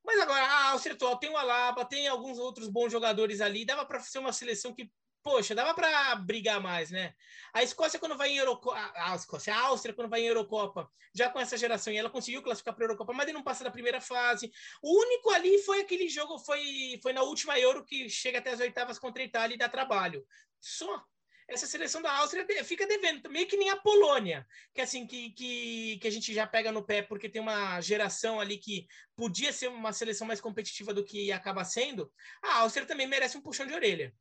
[0.04, 3.84] Mas agora a Áustria atual tem o Alaba, tem alguns outros bons jogadores ali, dava
[3.84, 4.88] para ser uma seleção que,
[5.24, 7.14] poxa, dava para brigar mais, né?
[7.52, 11.28] A Escócia, quando vai em Eurocopa, a Escócia, a Áustria, quando vai em Eurocopa, já
[11.28, 13.72] com essa geração, e ela conseguiu classificar para a Eurocopa, mas ele não passa da
[13.72, 14.52] primeira fase.
[14.80, 18.60] O único ali foi aquele jogo, foi, foi na última Euro que chega até as
[18.60, 20.24] oitavas contra a Itália e dá trabalho.
[20.60, 21.04] Só.
[21.48, 25.98] Essa seleção da Áustria fica devendo, meio que nem a Polônia, que assim, que, que,
[25.98, 29.68] que a gente já pega no pé, porque tem uma geração ali que podia ser
[29.68, 32.10] uma seleção mais competitiva do que acaba sendo.
[32.42, 34.14] A Áustria também merece um puxão de orelha.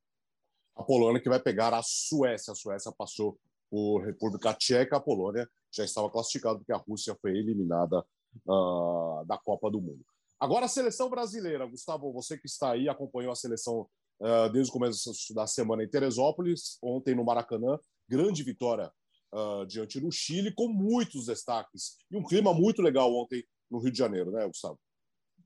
[0.76, 2.52] A Polônia que vai pegar a Suécia.
[2.52, 4.98] A Suécia passou por República Tcheca.
[4.98, 8.06] A Polônia já estava classificada porque a Rússia foi eliminada
[8.50, 10.04] ah, da Copa do Mundo.
[10.40, 11.66] Agora a seleção brasileira.
[11.66, 13.88] Gustavo, você que está aí, acompanhou a seleção
[14.24, 17.78] ah, desde o começo da semana em Teresópolis, ontem no Maracanã.
[18.08, 18.90] Grande vitória
[19.34, 21.98] uh, diante do Chile, com muitos destaques.
[22.10, 24.80] E um clima muito legal ontem no Rio de Janeiro, né, Gustavo?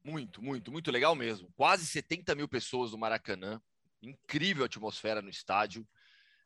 [0.04, 1.52] Muito, muito, muito legal mesmo.
[1.56, 3.60] Quase 70 mil pessoas no Maracanã.
[4.02, 5.88] Incrível atmosfera no estádio.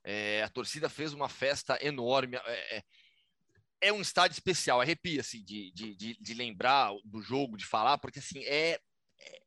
[0.04, 2.38] É, a torcida fez uma festa enorme.
[2.38, 2.84] É, é,
[3.82, 7.98] é um estádio especial, arrepia assim, de, de, de, de, lembrar do jogo, de falar,
[7.98, 8.80] porque assim é,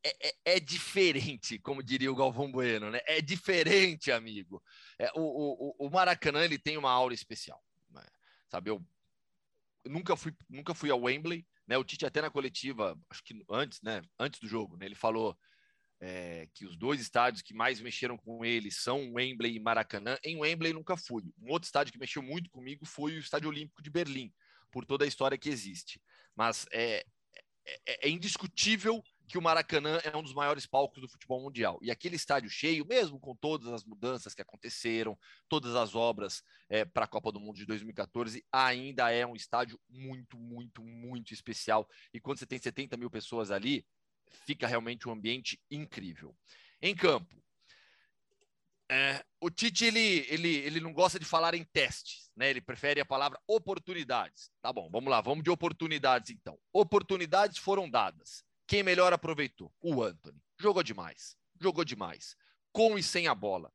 [0.05, 3.01] é, é, é diferente, como diria o Galvão Bueno, né?
[3.07, 4.63] É diferente, amigo.
[4.99, 7.63] É, o, o, o Maracanã ele tem uma aura especial.
[7.91, 8.03] Né?
[8.51, 8.85] Sabe, eu
[9.85, 11.79] nunca fui, nunca fui ao Wembley, né?
[11.79, 14.03] O Tite até na coletiva, acho que antes, né?
[14.19, 14.87] Antes do jogo, né?
[14.87, 15.37] Ele falou
[16.01, 20.19] é, que os dois estádios que mais mexeram com ele são Wembley e Maracanã.
[20.23, 21.25] Em Wembley nunca fui.
[21.41, 24.33] Um outro estádio que mexeu muito comigo foi o Estádio Olímpico de Berlim,
[24.71, 26.01] por toda a história que existe.
[26.37, 27.07] Mas é,
[27.87, 31.79] é, é indiscutível que o Maracanã é um dos maiores palcos do futebol mundial.
[31.81, 36.85] E aquele estádio cheio, mesmo com todas as mudanças que aconteceram, todas as obras é,
[36.85, 41.89] para a Copa do Mundo de 2014, ainda é um estádio muito, muito, muito especial.
[42.13, 43.87] E quando você tem 70 mil pessoas ali,
[44.47, 46.37] fica realmente um ambiente incrível.
[46.83, 47.43] Em campo,
[48.91, 52.51] é, o Tite ele, ele, ele não gosta de falar em testes, né?
[52.51, 54.51] Ele prefere a palavra oportunidades.
[54.61, 56.59] Tá bom, vamos lá, vamos de oportunidades então.
[56.73, 58.45] Oportunidades foram dadas.
[58.67, 59.73] Quem melhor aproveitou?
[59.81, 60.41] O Anthony.
[60.59, 61.37] Jogou demais.
[61.61, 62.37] Jogou demais.
[62.73, 63.73] Com e sem a bola.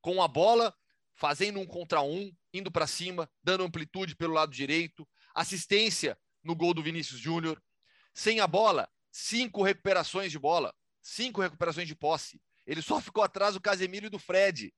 [0.00, 0.74] Com a bola,
[1.14, 6.74] fazendo um contra um, indo para cima, dando amplitude pelo lado direito, assistência no gol
[6.74, 7.62] do Vinícius Júnior.
[8.14, 12.40] Sem a bola, cinco recuperações de bola, cinco recuperações de posse.
[12.66, 14.72] Ele só ficou atrás do Casemiro e do Fred.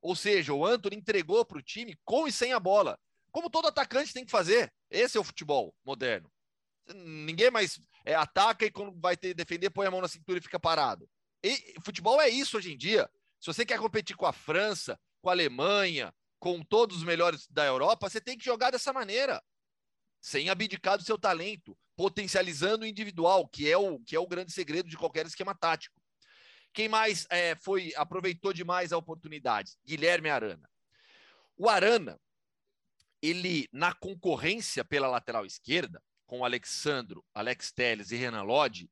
[0.00, 2.98] Ou seja, o Anthony entregou para o time com e sem a bola.
[3.30, 4.72] Como todo atacante tem que fazer.
[4.90, 6.30] Esse é o futebol moderno.
[6.94, 10.42] Ninguém mais é, ataca e quando vai ter defender, põe a mão na cintura e
[10.42, 11.06] fica parado.
[11.44, 13.06] E futebol é isso hoje em dia.
[13.38, 17.66] Se você quer competir com a França, com a Alemanha, com todos os melhores da
[17.66, 19.44] Europa, você tem que jogar dessa maneira,
[20.22, 24.52] sem abdicar do seu talento, potencializando o individual, que é o, que é o grande
[24.52, 26.00] segredo de qualquer esquema tático.
[26.72, 29.72] Quem mais é, foi aproveitou demais a oportunidade?
[29.84, 30.66] Guilherme Arana.
[31.58, 32.18] O Arana,
[33.20, 38.88] ele na concorrência pela lateral esquerda, com Alexandro, Alex Teles e Renan Lodge,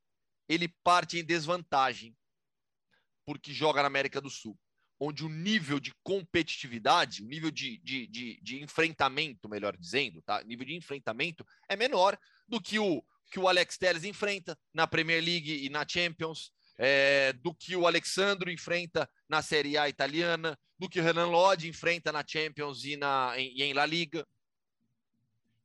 [0.48, 2.16] ele parte em desvantagem,
[3.24, 4.58] porque joga na América do Sul,
[4.98, 10.42] onde o nível de competitividade, o nível de, de, de, de enfrentamento, melhor dizendo, tá?
[10.44, 12.18] nível de enfrentamento é menor
[12.48, 17.32] do que o que o Alex Teles enfrenta na Premier League e na Champions, é,
[17.32, 22.12] do que o Alexandro enfrenta na Série A italiana, do que o Renan Lodge enfrenta
[22.12, 24.24] na Champions e, na, em, e em La Liga.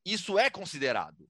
[0.04, 1.30] Isso é considerado.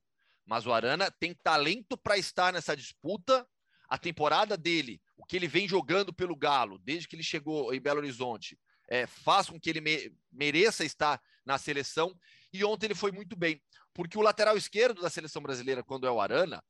[0.51, 3.47] Mas o Arana tem talento para estar nessa disputa.
[3.87, 7.79] A temporada dele, o que ele vem jogando pelo Galo, desde que ele chegou em
[7.79, 8.59] Belo Horizonte,
[8.89, 12.13] é, faz com que ele me, mereça estar na seleção.
[12.51, 16.11] E ontem ele foi muito bem, porque o lateral esquerdo da seleção brasileira, quando é
[16.11, 16.61] o Arana,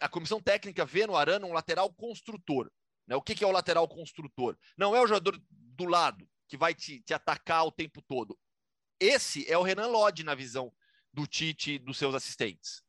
[0.00, 2.70] a, comissão técnica vê no Arana um lateral construtor.
[3.04, 3.16] Né?
[3.16, 4.56] O que, que é o lateral construtor?
[4.78, 8.38] Não é o jogador do lado que vai te, te atacar o tempo todo.
[9.00, 10.72] Esse é o Renan Lodge na visão
[11.12, 12.80] do Tite e dos seus assistentes.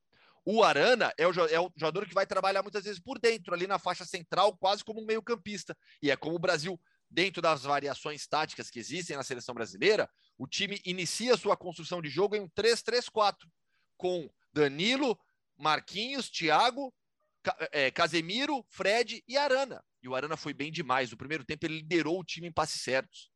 [0.46, 3.66] O Arana é o, é o jogador que vai trabalhar muitas vezes por dentro, ali
[3.66, 5.76] na faixa central, quase como um meio-campista.
[6.02, 6.80] E é como o Brasil,
[7.10, 12.10] dentro das variações táticas que existem na seleção brasileira, o time inicia sua construção de
[12.10, 13.36] jogo em um 3-3-4,
[13.96, 15.18] com Danilo,
[15.58, 16.94] Marquinhos, Thiago,
[17.72, 19.84] é, Casemiro, Fred e Arana.
[20.02, 21.12] E o Arana foi bem demais.
[21.12, 23.32] No primeiro tempo, ele liderou o time em passes certos.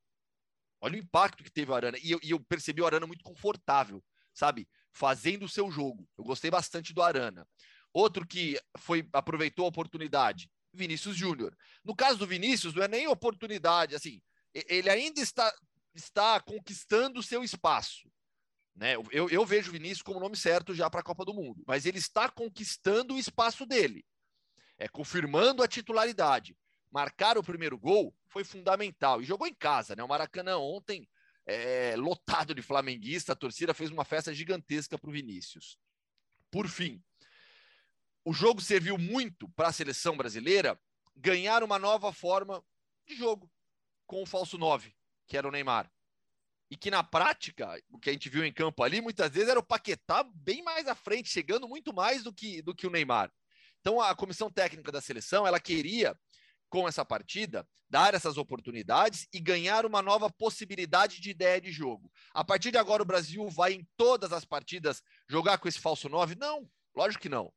[0.82, 1.98] Olha o impacto que teve o Arana.
[2.02, 4.68] E eu, e eu percebi o Arana muito confortável, sabe?
[4.98, 6.10] Fazendo o seu jogo.
[6.18, 7.48] Eu gostei bastante do Arana.
[7.94, 11.56] Outro que foi aproveitou a oportunidade, Vinícius Júnior.
[11.84, 14.20] No caso do Vinícius, não é nem oportunidade, assim,
[14.54, 15.54] ele ainda está,
[15.94, 18.10] está conquistando o seu espaço.
[18.76, 18.96] Né?
[19.12, 21.86] Eu, eu vejo o Vinícius como nome certo já para a Copa do Mundo, mas
[21.86, 24.04] ele está conquistando o espaço dele,
[24.80, 26.58] é confirmando a titularidade.
[26.92, 30.04] Marcar o primeiro gol foi fundamental e jogou em casa, né?
[30.04, 31.08] O Maracanã ontem
[31.48, 35.80] é, lotado de flamenguista, a torcida fez uma festa gigantesca para o Vinícius.
[36.52, 37.02] Por fim,
[38.26, 40.78] o jogo serviu muito para a seleção brasileira
[41.16, 42.62] ganhar uma nova forma
[43.08, 43.50] de jogo
[44.06, 44.94] com o falso 9,
[45.26, 45.90] que era o Neymar.
[46.70, 49.60] E que na prática, o que a gente viu em campo ali, muitas vezes era
[49.60, 53.32] o Paquetá bem mais à frente, chegando muito mais do que, do que o Neymar.
[53.80, 56.14] Então a comissão técnica da seleção, ela queria
[56.70, 62.12] com essa partida, dar essas oportunidades e ganhar uma nova possibilidade de ideia de jogo.
[62.34, 66.10] A partir de agora, o Brasil vai em todas as partidas jogar com esse falso
[66.10, 66.36] 9?
[66.36, 67.52] Não, lógico que não.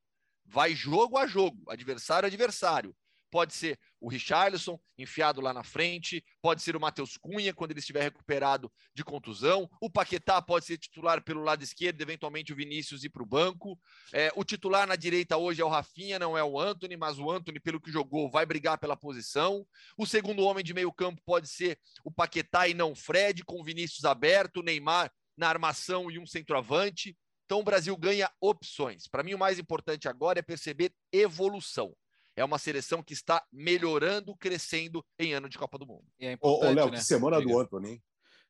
[0.44, 2.96] Vai jogo a jogo, adversário a adversário.
[3.30, 7.80] Pode ser o Richarlison enfiado lá na frente, pode ser o Matheus Cunha quando ele
[7.80, 13.04] estiver recuperado de contusão, o Paquetá pode ser titular pelo lado esquerdo, eventualmente o Vinícius
[13.04, 13.78] ir para o banco.
[14.12, 17.30] É, o titular na direita hoje é o Rafinha, não é o Anthony, mas o
[17.30, 19.66] Anthony, pelo que jogou, vai brigar pela posição.
[19.96, 23.60] O segundo homem de meio campo pode ser o Paquetá e não o Fred, com
[23.60, 27.16] o Vinícius aberto, o Neymar na armação e um centroavante.
[27.44, 29.08] Então o Brasil ganha opções.
[29.08, 31.92] Para mim, o mais importante agora é perceber evolução
[32.40, 36.04] é uma seleção que está melhorando, crescendo em ano de Copa do Mundo.
[36.18, 36.96] É ô, ô Léo, né?
[36.96, 38.02] que semana do Antony, hein?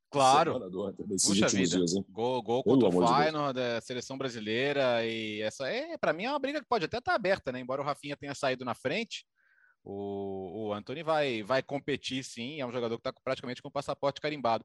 [0.08, 0.58] Claro.
[0.70, 1.76] Do Antony, Puxa vida.
[1.76, 5.04] Dias, gol, gol contra o Feyenoord, da seleção brasileira.
[5.04, 7.60] E essa é, para mim, é uma briga que pode até estar tá aberta, né?
[7.60, 9.26] Embora o Rafinha tenha saído na frente,
[9.84, 10.39] o
[10.80, 12.60] Anthony vai, vai competir sim.
[12.60, 14.64] É um jogador que está praticamente com o passaporte carimbado.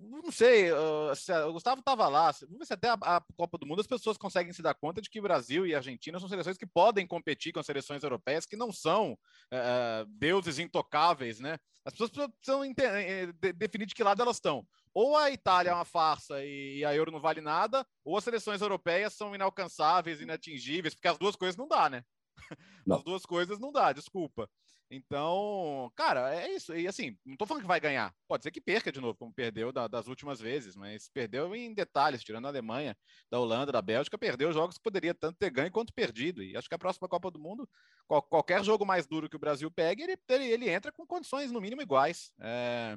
[0.00, 2.32] Não sei, uh, se a, o Gustavo estava lá.
[2.42, 5.00] Vamos ver se até a, a, Copa do Mundo as pessoas conseguem se dar conta
[5.00, 8.56] de que Brasil e Argentina são seleções que podem competir com as seleções europeias, que
[8.56, 11.58] não são uh, deuses intocáveis, né?
[11.84, 14.66] As pessoas precisam eh, definir de que lado elas estão.
[14.92, 18.60] Ou a Itália é uma farsa e a Euro não vale nada, ou as seleções
[18.60, 22.02] europeias são inalcançáveis, inatingíveis, porque as duas coisas não dá, né?
[22.86, 22.96] Não.
[22.96, 24.48] As duas coisas não dá, desculpa.
[24.90, 26.74] Então, cara, é isso.
[26.74, 28.14] E assim, não tô falando que vai ganhar.
[28.26, 31.74] Pode ser que perca de novo, como perdeu da, das últimas vezes, mas perdeu em
[31.74, 32.96] detalhes, tirando a Alemanha,
[33.30, 36.42] da Holanda, da Bélgica, perdeu jogos que poderia tanto ter ganho quanto perdido.
[36.42, 37.68] E acho que a próxima Copa do Mundo,
[38.06, 41.52] qual, qualquer jogo mais duro que o Brasil pegue, ele, ele, ele entra com condições
[41.52, 42.32] no mínimo iguais.
[42.40, 42.96] É...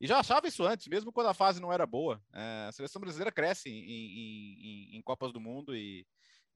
[0.00, 2.20] E já achava isso antes, mesmo quando a fase não era boa.
[2.32, 2.66] É...
[2.68, 6.04] a seleção brasileira cresce em, em, em, em Copas do Mundo e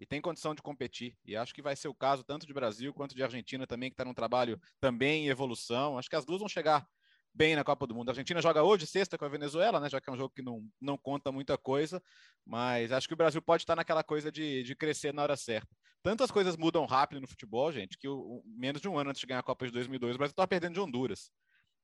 [0.03, 1.16] e tem condição de competir.
[1.24, 3.94] E acho que vai ser o caso tanto de Brasil quanto de Argentina também, que
[3.94, 5.96] está num trabalho também em evolução.
[5.96, 6.84] Acho que as duas vão chegar
[7.32, 8.09] bem na Copa do Mundo.
[8.09, 9.88] A Argentina joga hoje, sexta, com a Venezuela, né?
[9.88, 12.03] Já que é um jogo que não, não conta muita coisa,
[12.44, 15.68] mas acho que o Brasil pode estar naquela coisa de, de crescer na hora certa.
[16.03, 19.20] Tantas coisas mudam rápido no futebol, gente, que o, o, menos de um ano antes
[19.20, 21.30] de ganhar a Copa de 2002, o Brasil estava perdendo de Honduras.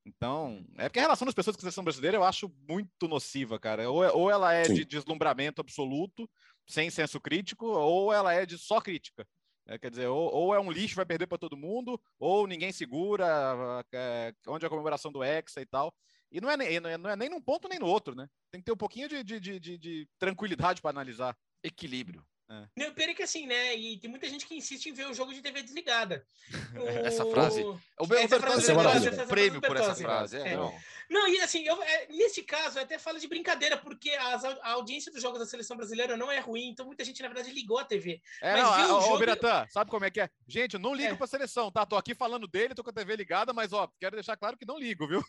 [0.05, 3.59] Então, é porque a relação das pessoas com a seleção brasileira eu acho muito nociva,
[3.59, 3.89] cara.
[3.89, 4.73] Ou, é, ou ela é Sim.
[4.73, 6.29] de deslumbramento absoluto,
[6.67, 9.27] sem senso crítico, ou ela é de só crítica.
[9.67, 12.71] É, quer dizer, ou, ou, é um lixo, vai perder para todo mundo, ou ninguém
[12.71, 15.93] segura, é, onde é a comemoração do Hexa e tal.
[16.31, 18.27] E não é, nem, não, é, não é nem num ponto nem no outro, né?
[18.51, 21.37] Tem que ter um pouquinho de, de, de, de tranquilidade para analisar.
[21.63, 22.25] Equilíbrio.
[22.51, 22.67] É.
[22.75, 23.75] Não, pior é que assim, né?
[23.75, 26.25] E tem muita gente que insiste em ver o jogo de TV desligada.
[27.05, 27.61] essa frase.
[27.61, 30.37] O, o Bertozzi merece um prêmio por essa frase.
[30.37, 30.57] É, é.
[30.57, 30.73] Não.
[31.07, 34.71] não, e assim, eu, é, nesse caso, eu até falo de brincadeira, porque as, a
[34.71, 37.77] audiência dos jogos da seleção brasileira não é ruim, então muita gente, na verdade, ligou
[37.77, 38.19] a TV.
[38.41, 39.19] É, mas não, o jogo...
[39.19, 40.29] Biratã, sabe como é que é?
[40.47, 41.15] Gente, eu não ligo é.
[41.15, 41.85] pra seleção, tá?
[41.85, 44.65] Tô aqui falando dele, tô com a TV ligada, mas ó, quero deixar claro que
[44.65, 45.23] não ligo, viu?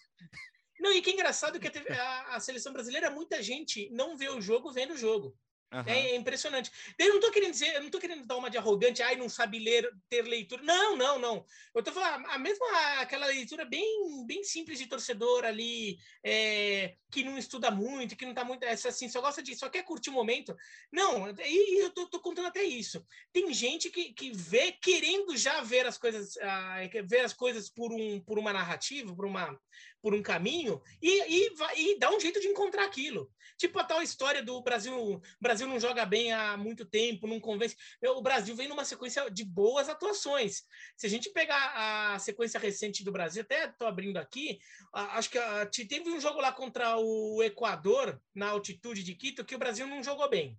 [0.80, 4.30] Não, e que engraçado que a, TV, a, a seleção brasileira, muita gente não vê
[4.30, 5.36] o jogo vendo o jogo.
[5.72, 5.84] Uhum.
[5.86, 6.70] É impressionante.
[6.98, 9.28] Eu não tô querendo dizer, eu não tô querendo dar uma de arrogante, ai, não
[9.28, 10.62] sabe ler, ter leitura.
[10.64, 11.44] Não, não, não.
[11.72, 12.66] Eu tô falando a mesma,
[12.98, 18.34] aquela leitura bem, bem simples de torcedor ali, é, que não estuda muito, que não
[18.34, 20.56] tá muito, assim, só gosta de, só quer curtir o momento.
[20.92, 23.06] Não, e eu tô, tô contando até isso.
[23.32, 27.92] Tem gente que, que vê querendo já ver as coisas, uh, ver as coisas por,
[27.92, 29.56] um, por uma narrativa, por uma,
[30.02, 33.30] por um caminho e, e, e dá um jeito de encontrar aquilo.
[33.56, 37.76] Tipo a tal história do Brasil, Brasil não joga bem há muito tempo, não convence.
[38.02, 40.62] O Brasil vem numa sequência de boas atuações.
[40.96, 44.58] Se a gente pegar a sequência recente do Brasil, até estou abrindo aqui,
[44.92, 49.58] acho que teve um jogo lá contra o Equador, na altitude de Quito, que o
[49.58, 50.58] Brasil não jogou bem.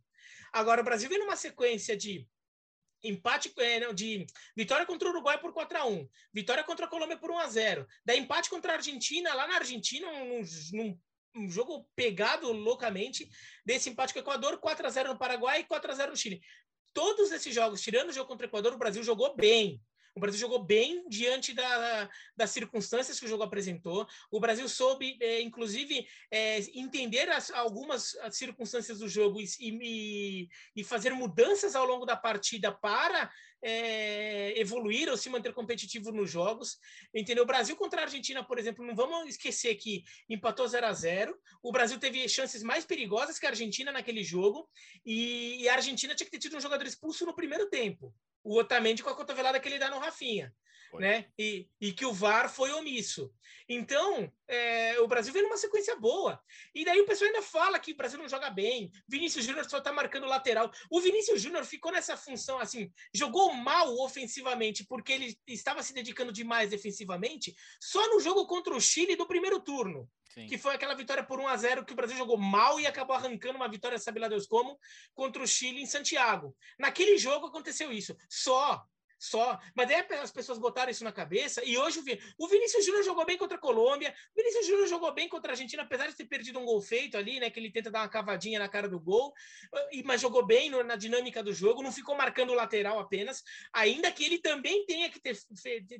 [0.53, 2.27] Agora, o Brasil vem numa sequência de
[3.03, 4.25] empate é, de
[4.55, 7.47] vitória contra o Uruguai por 4 a 1 vitória contra a Colômbia por 1 a
[7.47, 10.43] 0 da empate contra a Argentina lá na Argentina num,
[10.73, 10.99] num,
[11.35, 13.29] um jogo pegado loucamente
[13.65, 16.17] desse empate com o Equador 4 a 0 no Paraguai e 4 a 0 no
[16.17, 16.41] Chile.
[16.93, 19.81] Todos esses jogos tirando o jogo contra o Equador o Brasil jogou bem
[20.15, 24.07] o Brasil jogou bem diante da, das circunstâncias que o jogo apresentou.
[24.29, 30.49] O Brasil soube, é, inclusive, é, entender as, algumas as circunstâncias do jogo e, e,
[30.75, 33.31] e, fazer mudanças ao longo da partida para
[33.63, 36.77] é, evoluir ou se manter competitivo nos jogos.
[37.13, 37.43] Entendeu?
[37.43, 41.39] O Brasil contra a Argentina, por exemplo, não vamos esquecer que empatou 0 a 0
[41.63, 44.69] O Brasil teve chances mais perigosas que a Argentina naquele jogo
[45.05, 48.13] e, e a Argentina tinha que ter tido um jogador expulso no primeiro tempo
[48.43, 50.53] o Otamendi com a cotovelada que ele dá no Rafinha.
[50.99, 51.27] Né?
[51.37, 53.33] E, e que o VAR foi omisso.
[53.67, 56.41] Então, é, o Brasil vem numa sequência boa.
[56.75, 58.91] E daí o pessoal ainda fala que o Brasil não joga bem.
[59.07, 60.69] Vinícius Júnior só está marcando lateral.
[60.89, 66.33] O Vinícius Júnior ficou nessa função assim, jogou mal ofensivamente porque ele estava se dedicando
[66.33, 70.09] demais defensivamente, só no jogo contra o Chile do primeiro turno.
[70.33, 70.47] Sim.
[70.47, 73.13] que foi aquela vitória por 1 a 0 que o Brasil jogou mal e acabou
[73.13, 74.79] arrancando uma vitória, sabe lá Deus como,
[75.13, 76.55] contra o Chile em Santiago.
[76.79, 78.15] Naquele jogo aconteceu isso.
[78.29, 78.81] Só
[79.21, 79.59] só.
[79.75, 82.17] Mas é as pessoas botaram isso na cabeça e hoje o, Vin...
[82.39, 85.53] o Vinícius Júnior jogou bem contra a Colômbia, o Vinícius Júnior jogou bem contra a
[85.53, 87.51] Argentina, apesar de ter perdido um gol feito ali, né?
[87.51, 89.31] Que ele tenta dar uma cavadinha na cara do gol,
[90.05, 94.11] mas jogou bem no, na dinâmica do jogo, não ficou marcando o lateral apenas, ainda
[94.11, 95.37] que ele também tenha que ter,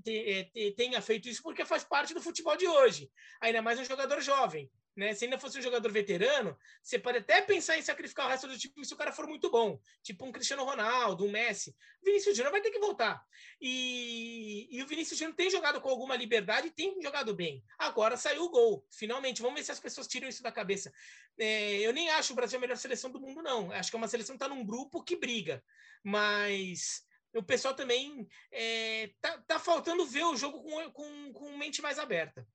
[0.03, 3.85] ter, ter, tenha feito isso porque faz parte do futebol de hoje, ainda mais um
[3.85, 4.67] jogador jovem.
[4.95, 5.13] Né?
[5.13, 8.57] Se ainda fosse um jogador veterano, você pode até pensar em sacrificar o resto do
[8.57, 11.73] time se o cara for muito bom, tipo um Cristiano Ronaldo, um Messi.
[12.03, 13.23] Vinícius Júnior vai ter que voltar.
[13.59, 17.63] E, e o Vinícius Júnior tem jogado com alguma liberdade e tem jogado bem.
[17.77, 19.41] Agora saiu o gol, finalmente.
[19.41, 20.91] Vamos ver se as pessoas tiram isso da cabeça.
[21.37, 23.71] É, eu nem acho o Brasil a melhor seleção do mundo, não.
[23.71, 25.63] Acho que é uma seleção que está num grupo que briga.
[26.03, 31.81] Mas o pessoal também é, tá, tá faltando ver o jogo com, com, com mente
[31.81, 32.45] mais aberta.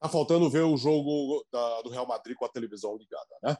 [0.00, 3.56] Tá faltando ver o jogo da, do Real Madrid com a televisão ligada, né?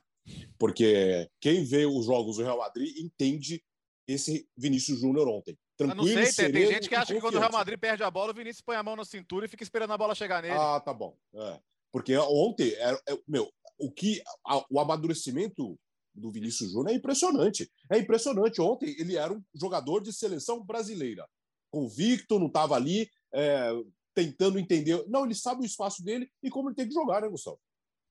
[0.58, 3.62] Porque quem vê os jogos do Real Madrid entende
[4.06, 5.56] esse Vinícius Júnior ontem.
[5.76, 8.10] Tranquilo, não sei, sereno, tem gente que acha que quando o Real Madrid perde a
[8.10, 10.54] bola, o Vinícius põe a mão na cintura e fica esperando a bola chegar nele.
[10.54, 11.16] Ah, tá bom.
[11.34, 11.60] É.
[11.92, 15.78] Porque ontem, é, é, meu, o que a, o amadurecimento
[16.14, 17.70] do Vinícius Júnior é impressionante.
[17.90, 18.60] É impressionante.
[18.60, 21.28] Ontem ele era um jogador de seleção brasileira.
[21.70, 23.70] Convicto, não estava ali é,
[24.16, 25.04] tentando entender.
[25.08, 27.60] Não, ele sabe o espaço dele e como ele tem que jogar, né, Gustavo?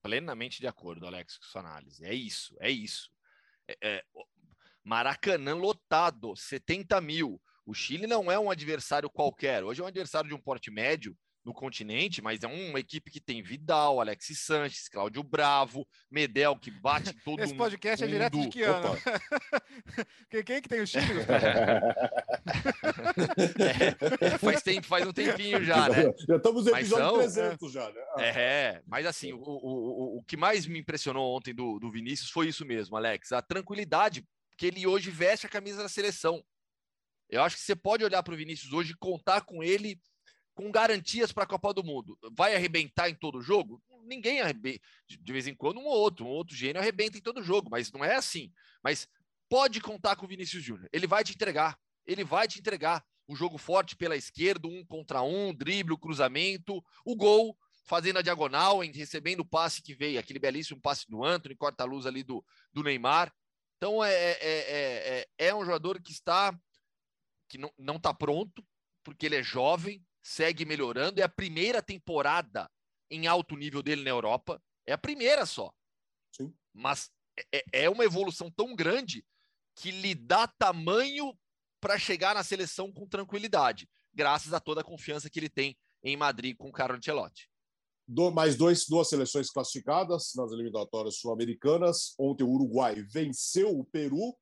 [0.03, 2.05] Plenamente de acordo, Alex, com sua análise.
[2.05, 3.09] É isso, é isso.
[3.67, 4.03] É, é,
[4.83, 7.41] Maracanã lotado, 70 mil.
[7.65, 9.63] O Chile não é um adversário qualquer.
[9.63, 13.21] Hoje é um adversário de um porte médio no continente, mas é uma equipe que
[13.21, 18.09] tem Vidal, Alexis Sanches, Cláudio Bravo, Medel, que bate todo Esse podcast mundo.
[18.09, 18.97] é direto de que ano?
[20.29, 21.21] quem, quem que tem o Chile?
[23.59, 26.11] é, é, faz, tempo, faz um tempinho já, né?
[26.27, 28.01] Já estamos no episódio são, 300 já, né?
[28.15, 28.23] Ah.
[28.23, 32.31] É, mas assim, o, o, o, o que mais me impressionou ontem do, do Vinícius
[32.31, 34.25] foi isso mesmo, Alex, a tranquilidade
[34.57, 36.43] que ele hoje veste a camisa da seleção.
[37.29, 39.99] Eu acho que você pode olhar para o Vinícius hoje e contar com ele
[40.55, 42.17] com garantias para a Copa do Mundo.
[42.31, 43.83] Vai arrebentar em todo jogo?
[44.05, 44.79] Ninguém arrebenta.
[45.07, 48.03] De vez em quando, um outro, um outro gênio arrebenta em todo jogo, mas não
[48.03, 48.51] é assim.
[48.81, 49.07] Mas
[49.49, 50.89] pode contar com o Vinícius Júnior.
[50.93, 51.77] Ele vai te entregar.
[52.07, 56.83] Ele vai te entregar um jogo forte pela esquerda, um contra um, drible, o cruzamento,
[57.03, 61.55] o gol, fazendo a diagonal, recebendo o passe que veio, aquele belíssimo passe do Anthony,
[61.55, 63.33] corta-luz ali do, do Neymar.
[63.77, 66.57] Então é, é, é, é, é um jogador que está
[67.47, 68.65] que não está pronto,
[69.03, 71.21] porque ele é jovem, segue melhorando.
[71.21, 72.69] É a primeira temporada
[73.11, 74.59] em alto nível dele na Europa.
[74.85, 75.71] É a primeira só.
[76.35, 76.51] Sim.
[76.73, 79.23] Mas é, é, é uma evolução tão grande
[79.75, 81.37] que lhe dá tamanho
[81.79, 86.17] para chegar na seleção com tranquilidade, graças a toda a confiança que ele tem em
[86.17, 87.47] Madrid com o Carlo Ancelotti.
[88.07, 92.15] Do, mais dois, duas seleções classificadas nas eliminatórias sul-americanas.
[92.17, 94.35] Ontem o Uruguai venceu o Peru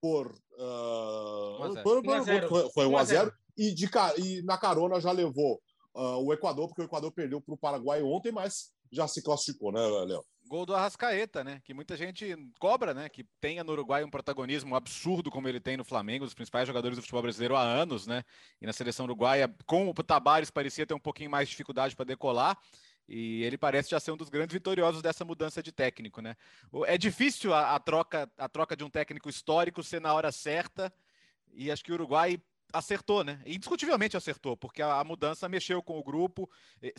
[0.00, 0.30] por.
[0.52, 3.88] Uh, por, por foi, foi 1 a 0 e, de,
[4.18, 5.60] e na carona já levou
[5.94, 9.72] uh, o Equador, porque o Equador perdeu para o Paraguai ontem, mas já se classificou,
[9.72, 10.24] né, Léo?
[10.46, 11.60] Gol do Arrascaeta, né?
[11.64, 13.08] Que muita gente cobra, né?
[13.08, 16.98] Que tenha no Uruguai um protagonismo absurdo como ele tem no Flamengo, os principais jogadores
[16.98, 18.22] do futebol brasileiro há anos, né?
[18.60, 22.04] E na seleção uruguaia, com o Tabares, parecia ter um pouquinho mais de dificuldade para
[22.04, 22.58] decolar.
[23.08, 26.36] E ele parece já ser um dos grandes vitoriosos dessa mudança de técnico, né?
[26.86, 30.92] É difícil a, a troca, a troca de um técnico histórico ser na hora certa.
[31.52, 32.40] E acho que o Uruguai
[32.74, 33.40] acertou, né?
[33.46, 36.50] Indiscutivelmente acertou, porque a, a mudança mexeu com o grupo.
[36.82, 36.92] É,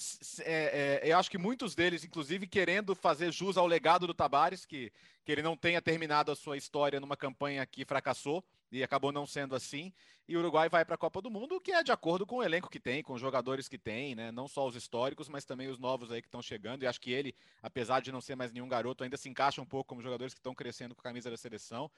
[0.43, 4.91] é, eu acho que muitos deles, inclusive, querendo fazer jus ao legado do Tabares, que,
[5.23, 8.43] que ele não tenha terminado a sua história numa campanha que fracassou
[8.77, 9.93] e acabou não sendo assim.
[10.27, 12.43] E o Uruguai vai para a Copa do Mundo, que é de acordo com o
[12.43, 14.31] elenco que tem, com os jogadores que tem, né?
[14.31, 16.81] Não só os históricos, mas também os novos aí que estão chegando.
[16.81, 19.65] E acho que ele, apesar de não ser mais nenhum garoto, ainda se encaixa um
[19.65, 21.91] pouco como jogadores que estão crescendo com a camisa da seleção.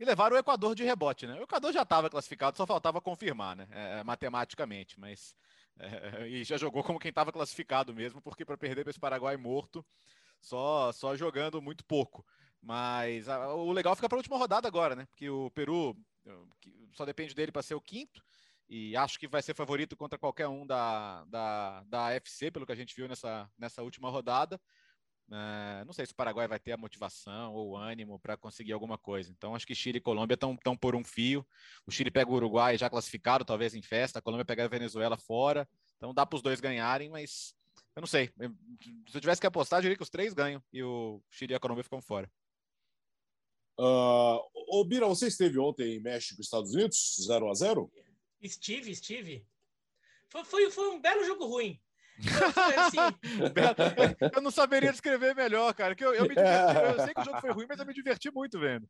[0.00, 1.38] E levaram o Equador de rebote, né?
[1.38, 3.68] O Equador já estava classificado, só faltava confirmar, né?
[3.70, 5.36] É, matematicamente, mas.
[5.78, 9.36] É, e já jogou como quem estava classificado mesmo, porque para perder para esse Paraguai
[9.36, 9.84] morto,
[10.40, 12.24] só, só jogando muito pouco.
[12.62, 15.06] Mas a, o legal fica para a última rodada agora, né?
[15.06, 15.94] Porque o Peru
[16.92, 18.22] só depende dele para ser o quinto.
[18.68, 22.72] E acho que vai ser favorito contra qualquer um da, da, da AFC, pelo que
[22.72, 24.60] a gente viu nessa, nessa última rodada.
[25.30, 28.98] É, não sei se o Paraguai vai ter a motivação ou ânimo para conseguir alguma
[28.98, 29.30] coisa.
[29.30, 31.46] Então, acho que Chile e Colômbia estão por um fio.
[31.86, 34.18] O Chile pega o Uruguai já classificado, talvez em festa.
[34.18, 35.68] A Colômbia pega a Venezuela fora.
[35.96, 37.54] Então, dá para os dois ganharem, mas
[37.96, 38.30] eu não sei.
[39.08, 41.56] Se eu tivesse que apostar, eu diria que os três ganham e o Chile e
[41.56, 42.30] a Colômbia ficam fora.
[43.78, 47.90] Uh, ô, Bira, você esteve ontem em México, Estados Unidos, 0 a 0
[48.40, 49.46] Estive, estive.
[50.28, 51.80] Foi, foi, foi um belo jogo ruim.
[52.78, 52.98] Assim.
[54.34, 55.94] eu não saberia descrever melhor, cara.
[55.94, 57.94] Que eu, eu, me diverti, eu sei que o jogo foi ruim, mas eu me
[57.94, 58.88] diverti muito vendo.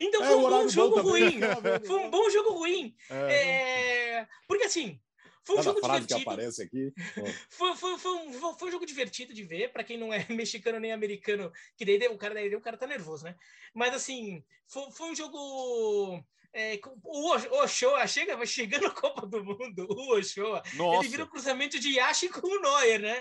[0.00, 1.22] Então É, foi o um bom jogo bom também.
[1.22, 1.40] ruim.
[1.86, 2.94] Foi um bom jogo ruim.
[3.08, 4.18] É.
[4.20, 5.00] É, Porque assim,
[5.46, 6.30] foi um Cada jogo frase que divertido.
[6.30, 6.92] aparece aqui.
[7.50, 10.80] Foi, foi, foi, um, foi- um jogo divertido de ver, para quem não é mexicano
[10.80, 13.36] nem americano, que daí o cara, daí o cara tá nervoso, né?
[13.74, 14.44] Mas assim,
[14.92, 16.22] foi um jogo.
[16.56, 21.00] É, o Ochoa chega, vai chegando a Copa do Mundo, o Ochoa, Nossa.
[21.00, 23.20] ele vira o cruzamento de Yashi com o Neuer, né?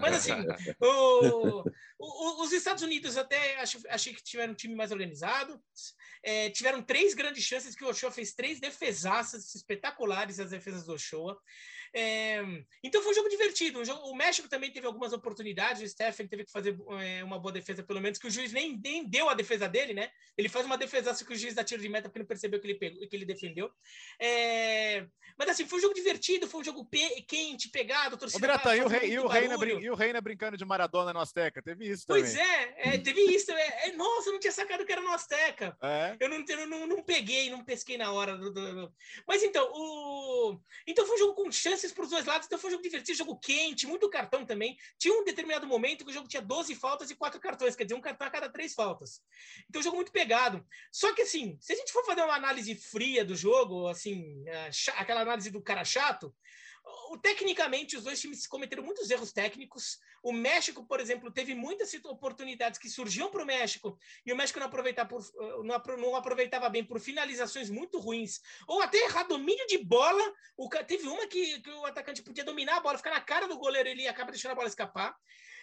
[0.00, 0.32] Mas assim,
[0.80, 1.62] o-
[1.98, 5.60] o- os Estados Unidos até acho, achei que tiveram um time mais organizado.
[6.22, 10.94] É, tiveram três grandes chances que o Ochoa fez três defesaças espetaculares as defesas do
[10.94, 11.38] Ochoa.
[11.92, 12.40] É,
[12.84, 13.80] então foi um jogo divertido.
[13.80, 15.82] Um jogo- o México também teve algumas oportunidades.
[15.82, 18.78] O Stephen teve que fazer é, uma boa defesa, pelo menos, que o juiz nem,
[18.82, 20.10] nem deu a defesa dele, né?
[20.36, 22.66] Ele faz uma defesaça que o juiz dá tiro de meta porque não percebeu que
[22.66, 23.70] ele, pegou, que ele defendeu.
[24.20, 28.14] É, mas assim, foi um jogo divertido, foi um jogo pe- quente, pegado.
[28.14, 31.12] Ô, torcida Biratã, e o, rei, e, o Reina, e o Reina brincando de Maradona
[31.12, 31.62] no Azteca?
[31.62, 32.22] Teve isso também.
[32.22, 33.50] Pois é, é, teve isso.
[33.50, 35.76] É, é, nossa, eu não tinha sacado que era no Azteca.
[35.82, 36.16] É.
[36.20, 38.36] Eu não, eu não, não peguei, não pesquei na hora.
[38.36, 38.92] Do, do- do-
[39.26, 40.60] Mas então, o...
[40.86, 42.46] então foi um jogo com chances para os dois lados.
[42.46, 44.76] Então foi um jogo divertido, jogo quente, muito cartão também.
[44.98, 47.94] Tinha um determinado momento que o jogo tinha 12 faltas e 4 cartões, quer dizer,
[47.94, 49.22] um cartão a cada três faltas.
[49.68, 50.64] Então, jogo muito pegado.
[50.92, 54.92] Só que, assim, se a gente for fazer uma análise fria do jogo, assim, cha-
[54.92, 56.34] aquela análise do cara chato,
[57.22, 59.98] tecnicamente, os dois times cometeram muitos erros técnicos.
[60.22, 64.60] O México, por exemplo, teve muitas oportunidades que surgiam para o México e o México
[64.60, 69.24] não, por, eh, não, apro- não aproveitava bem por finalizações muito ruins ou até errar
[69.24, 70.22] domínio de bola.
[70.56, 73.58] O, teve uma que, que o atacante podia dominar a bola, ficar na cara do
[73.58, 75.16] goleiro ele acaba deixando a bola escapar.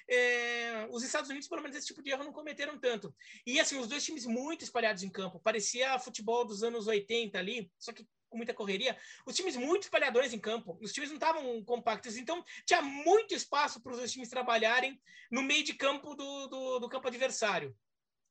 [0.10, 3.14] É, os Estados Unidos, pelo menos, esse tipo de erro não cometeram tanto.
[3.46, 5.40] E assim, os dois times muito espalhados em campo.
[5.40, 8.98] Parecia futebol dos anos 80 ali, só que com muita correria.
[9.26, 10.78] Os times muito espalhadores em campo.
[10.82, 12.18] Os times não estavam compactos.
[12.18, 15.00] Então, tinha muito espaço para os dois times trabalharem
[15.32, 17.76] no meio de campo do, do, do campo adversário.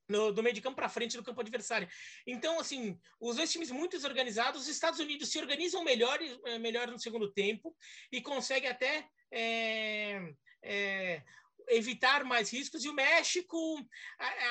[0.09, 1.87] No, do meio de campo para frente do campo adversário.
[2.25, 4.61] Então, assim, os dois times muito desorganizados.
[4.61, 7.75] Os Estados Unidos se organizam melhor, eh, melhor no segundo tempo
[8.09, 11.23] e conseguem até é, é,
[11.67, 12.83] evitar mais riscos.
[12.83, 13.57] E o México,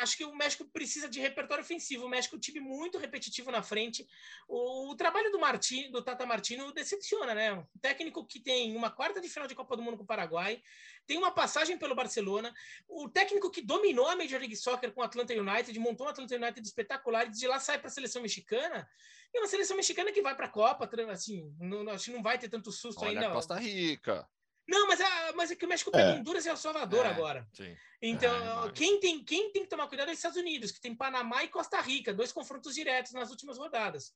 [0.01, 2.07] acho que o México precisa de repertório ofensivo.
[2.07, 4.07] O México é um time muito repetitivo na frente.
[4.49, 7.53] O, o trabalho do Martin, do Tata Martino decepciona, né?
[7.55, 10.63] Um técnico que tem uma quarta de final de Copa do Mundo com o Paraguai,
[11.07, 12.53] tem uma passagem pelo Barcelona,
[12.89, 16.35] o técnico que dominou a Major League Soccer com o Atlanta United, montou um Atlanta
[16.35, 18.89] United espetacular, e de lá sai para a seleção mexicana.
[19.33, 22.39] E uma seleção mexicana que vai para a Copa, assim, não, acho que não vai
[22.39, 23.29] ter tanto susto Olha ainda.
[23.29, 24.29] a Costa Rica.
[24.69, 26.15] Não, mas, a, mas é que o México pega É.
[26.15, 27.09] Honduras e El Salvador É.
[27.09, 27.49] agora.
[27.53, 27.77] Sim.
[28.03, 30.95] Então, É, quem, tem, quem tem que tomar cuidado é os Estados Unidos, que tem
[30.95, 34.13] Panamá e Costa Rica, dois confrontos diretos nas últimas rodadas.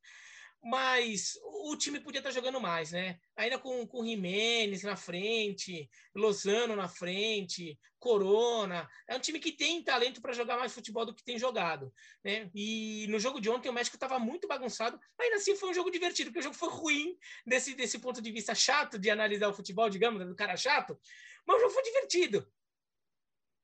[0.62, 3.18] Mas o, time podia estar jogando mais, né?
[3.34, 8.86] Ainda com, com Jimenez na frente, Lozano na frente, Corona.
[9.08, 11.90] É um time que tem talento para jogar mais futebol do que tem jogado.
[12.22, 12.50] Né?
[12.54, 15.90] E no jogo de ontem o México estava muito bagunçado, ainda assim foi um jogo
[15.90, 19.54] divertido, porque o jogo foi ruim desse, desse ponto de vista chato de analisar o
[19.54, 20.98] futebol, digamos, do cara chato,
[21.46, 22.46] mas o jogo foi divertido.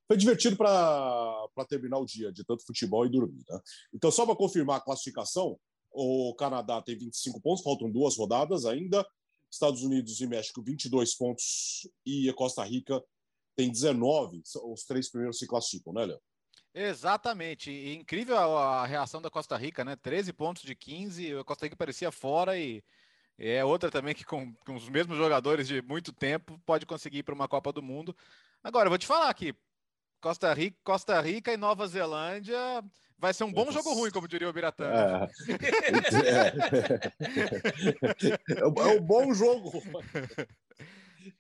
[0.09, 3.45] Foi divertido para terminar o dia de tanto futebol e dormir.
[3.49, 3.61] Né?
[3.93, 5.59] Então, só para confirmar a classificação,
[5.97, 9.07] o Canadá tem 25 pontos, faltam duas rodadas ainda.
[9.51, 11.89] Estados Unidos e México, 22 pontos.
[12.05, 13.03] E a Costa Rica
[13.57, 14.43] tem 19.
[14.65, 16.21] Os três primeiros se classificam, né, Léo?
[16.75, 17.71] Exatamente.
[17.71, 19.97] E incrível a, reação da Costa Rica, né?
[19.97, 22.85] 13 pontos de 15, a Costa Rica parecia fora e
[23.39, 27.23] é outra também que com, com os mesmos jogadores de muito tempo pode conseguir ir
[27.23, 28.15] para uma Copa do Mundo.
[28.63, 29.55] Agora, eu vou te falar aqui,
[30.21, 32.85] Costa Rica, Costa Rica e Nova Zelândia
[33.19, 34.87] vai ser um bom jogo ruim, como diria o Biratã.
[34.87, 35.29] É,
[38.61, 39.83] é um bom jogo.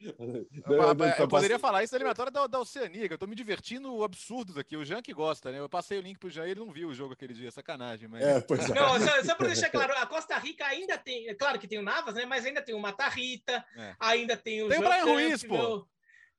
[0.01, 4.03] Eu, eu poderia falar isso da eliminatória da, da Oceania, que eu tô me divertindo
[4.03, 4.77] absurdos aqui.
[4.77, 5.59] O Jean que gosta, né?
[5.61, 8.09] Eu passei o link pro Jean e ele não viu o jogo aquele dia, sacanagem.
[8.09, 8.23] Mas...
[8.23, 8.75] É, pois é.
[8.75, 11.79] Não, só, só para deixar claro, a Costa Rica ainda tem, é claro que tem
[11.79, 12.25] o Navas, né?
[12.25, 13.95] Mas ainda tem o Mata Rita, É.
[14.01, 15.87] ainda tem o Tem o João Brian Ruiz, pô.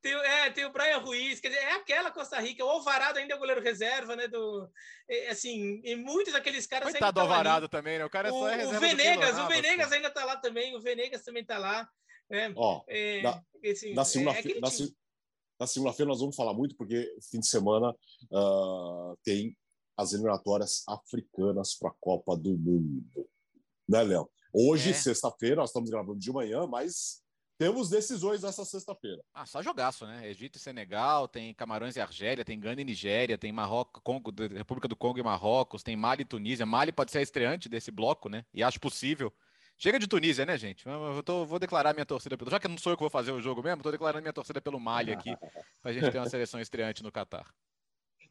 [0.01, 2.63] Tem, o- é, tem o Brian Ruiz, quer dizer, é aquela Costa Rica.
[2.63, 4.27] O Alvarado ainda é o goleiro reserva, né?
[4.27, 4.69] Do,
[5.09, 7.47] é, assim, e muitos daqueles caras Coitado do ainda tão ali.
[7.47, 8.05] Alvarado também, né?
[8.05, 9.93] O cara O, só é o reserva do Venegas, o Venegas pô.
[9.95, 11.89] ainda tá lá também, o Venegas também tá lá.
[12.29, 12.53] Né?
[12.55, 13.41] Ó, É, na-
[13.71, 14.87] assim, na é segunda-feira na, time.
[14.89, 14.97] se-
[15.59, 17.93] na segunda-feira nós vamos falar muito, porque fim de semana
[18.33, 19.57] ah, tem
[19.97, 23.03] as eliminatórias africanas para a Copa do Mundo.
[23.89, 24.29] Né, Léo?
[24.53, 24.93] Hoje, É.
[24.93, 27.23] sexta-feira, nós estamos gravando de manhã, mas
[27.57, 29.21] temos decisões essa sexta-feira.
[29.33, 30.27] Ah, só jogaço, né?
[30.29, 34.87] Egito e Senegal, tem Camarões e Argélia, tem Gana e Nigéria, tem Marrocos, Congo, República
[34.87, 36.65] do Congo e Marrocos, tem Mali e Tunísia.
[36.65, 38.45] Mali pode ser a estreante desse bloco, né?
[38.53, 39.33] E acho possível.
[39.79, 40.85] Chega de Tunísia, né, gente?
[40.87, 42.49] Eu tô- vou declarar minha torcida pelo.
[42.49, 44.59] Já que não sou eu que vou fazer o jogo mesmo, tô declarando minha torcida
[44.59, 45.29] pelo Mali aqui,
[45.81, 47.53] pra gente ter uma seleção estreante no Catar.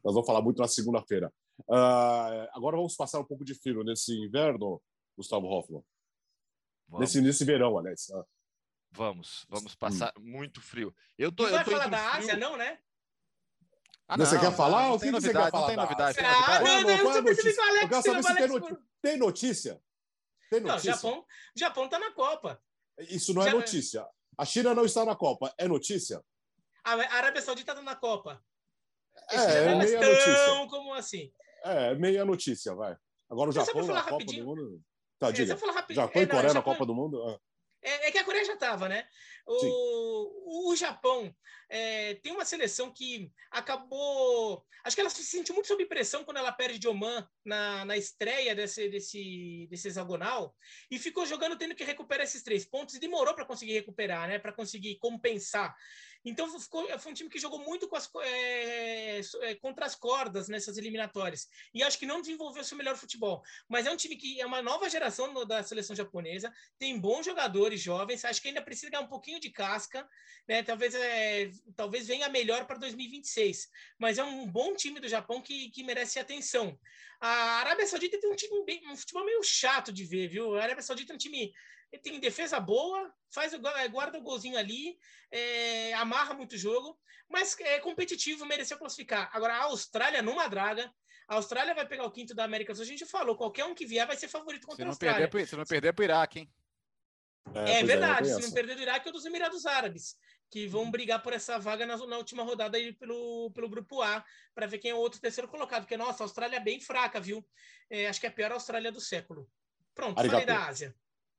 [0.05, 1.33] Nós vamos falar muito na segunda-feira.
[1.68, 4.81] Uh, agora vamos passar um pouco de frio nesse inverno,
[5.16, 5.83] Gustavo Hoffman.
[6.99, 8.09] Nesse, nesse verão, aliás.
[8.11, 8.24] Ah.
[8.97, 10.22] Vamos, vamos passar hum.
[10.22, 10.94] muito frio.
[11.18, 12.18] Eu tô, não eu vai falar da frio...
[12.18, 12.78] Ásia, não, né?
[14.09, 14.92] Ah, não, você quer falar?
[14.92, 15.61] o que você quer falar?
[15.61, 16.16] Não tem novidade.
[16.16, 16.51] Tem novidade.
[16.51, 17.62] Ah, não, não, eu, eu notícia?
[17.82, 19.82] eu quero saber se tem, noti tem notícia.
[20.49, 20.90] Tem notícia?
[20.90, 21.26] Não, Japão,
[21.57, 22.62] Japão tá na Copa.
[23.01, 23.53] Isso não é Já...
[23.53, 24.07] notícia.
[24.38, 25.53] A China não está na Copa.
[25.59, 26.22] É notícia?
[26.84, 28.40] A Arábia Saudita está na Copa.
[29.30, 30.66] É, é meia notícia.
[30.70, 31.32] Como assim?
[31.64, 32.97] É, meia notícia, vai.
[33.28, 34.82] Agora o Japão na Copa do Mundo.
[35.18, 35.59] Tá, é, diga.
[35.90, 37.40] Japão e Coreia na Copa do Mundo?
[37.87, 39.07] É, é, que a Coreia já estava, né?
[39.47, 41.32] O, o Japão
[41.68, 44.66] é, tem uma seleção que acabou.
[44.82, 47.97] Acho que ela se sentiu muito sob pressão quando ela perde de Oman na, na
[47.97, 50.53] estreia desse, desse, desse hexagonal
[50.91, 54.41] e ficou jogando tendo que recuperar esses três pontos e demorou para conseguir recuperar, né?
[54.41, 55.72] Para conseguir compensar.
[56.29, 60.77] Então ficou, foi um time que jogou muito as, é, é, contra as cordas nessas
[60.77, 61.49] eliminatórias.
[61.72, 63.45] E acho que não desenvolveu seu melhor futebol.
[63.68, 67.24] Mas é um time que é uma nova geração no, da seleção japonesa, tem bons
[67.24, 70.05] jogadores jovens, acho que ainda precisa ganhar um pouquinho de casca,
[70.49, 70.64] né?
[70.64, 73.70] Talvez, é, talvez venha melhor para 2026.
[73.97, 76.77] Mas é um bom time do Japão que, que merece atenção.
[77.20, 80.57] A Arábia Saudita tem um time bem, um futebol meio chato de ver, viu?
[80.57, 81.55] A Arábia Saudita é um time
[81.97, 84.99] ele tem defesa boa, faz é, guarda o golzinho ali,
[85.30, 89.30] é, amarra muito o jogo, mas é competitivo, mereceu classificar.
[89.32, 90.92] Agora, a Austrália numa draga.
[91.28, 92.84] A Austrália vai pegar o quinto da América do Sul.
[92.84, 95.28] A gente falou, qualquer um que vier vai ser favorito contra se a Austrália.
[95.28, 96.53] Perder, se não perder para o Iraque, hein?
[97.55, 100.16] É, é verdade, se não perder do Iraque ou dos Emirados Árabes,
[100.51, 104.24] que vão brigar por essa vaga na, na última rodada aí pelo, pelo grupo A,
[104.55, 105.82] para ver quem é o outro terceiro colocado.
[105.82, 107.44] Porque, nossa, a Austrália é bem fraca, viu?
[107.90, 109.51] É, acho que é a pior Austrália do século.
[109.94, 110.42] Pronto, Arigato.
[110.42, 110.94] falei da Ásia.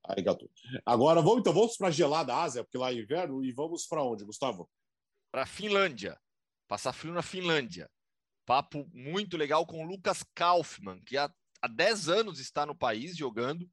[0.08, 0.50] Arigato.
[0.86, 4.02] Agora vamos então vamos para a gelada Ásia, porque lá é inverno, e vamos para
[4.02, 4.70] onde, Gustavo?
[5.32, 6.18] Para Finlândia.
[6.68, 7.90] Passar frio na Finlândia.
[8.46, 11.30] Papo muito legal com o Lucas Kaufmann, que há,
[11.62, 13.70] há 10 anos está no país jogando,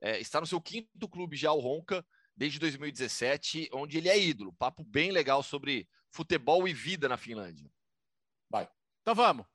[0.00, 2.04] é, está no seu quinto clube já, o Ronca,
[2.36, 4.52] desde 2017, onde ele é ídolo.
[4.54, 7.70] Papo bem legal sobre futebol e vida na Finlândia.
[8.50, 8.68] Vai.
[9.02, 9.46] Então vamos.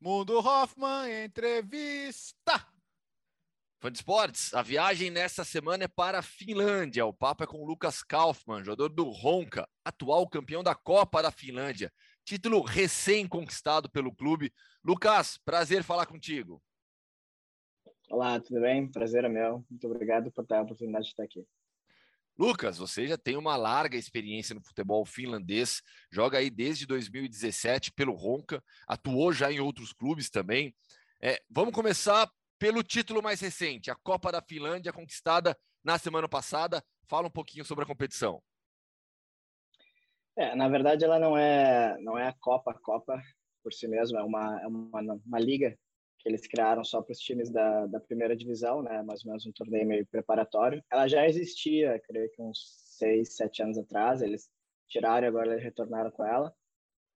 [0.00, 2.71] Mundo Hoffman, entrevista.
[3.82, 7.04] Fã de esportes, a viagem nesta semana é para a Finlândia.
[7.04, 11.32] O papo é com o Lucas Kaufmann, jogador do Ronca, atual campeão da Copa da
[11.32, 11.92] Finlândia.
[12.24, 14.52] Título recém-conquistado pelo clube.
[14.84, 16.62] Lucas, prazer falar contigo.
[18.08, 18.88] Olá, tudo bem?
[18.88, 19.64] Prazer é meu.
[19.68, 21.44] Muito obrigado por ter a oportunidade de estar aqui.
[22.38, 28.14] Lucas, você já tem uma larga experiência no futebol finlandês, joga aí desde 2017 pelo
[28.14, 30.72] Ronca, atuou já em outros clubes também.
[31.20, 32.30] É, vamos começar
[32.62, 36.80] pelo título mais recente, a Copa da Finlândia, conquistada na semana passada.
[37.08, 38.40] Fala um pouquinho sobre a competição.
[40.36, 43.20] É, na verdade, ela não é não é a Copa, a Copa
[43.64, 45.76] por si mesma, é uma, é uma, uma liga
[46.20, 49.02] que eles criaram só para os times da, da primeira divisão, né?
[49.02, 50.80] Mais ou menos um torneio meio preparatório.
[50.88, 54.22] Ela já existia, creio que uns seis, sete anos atrás.
[54.22, 54.48] Eles
[54.88, 56.54] tiraram e agora eles retornaram com ela.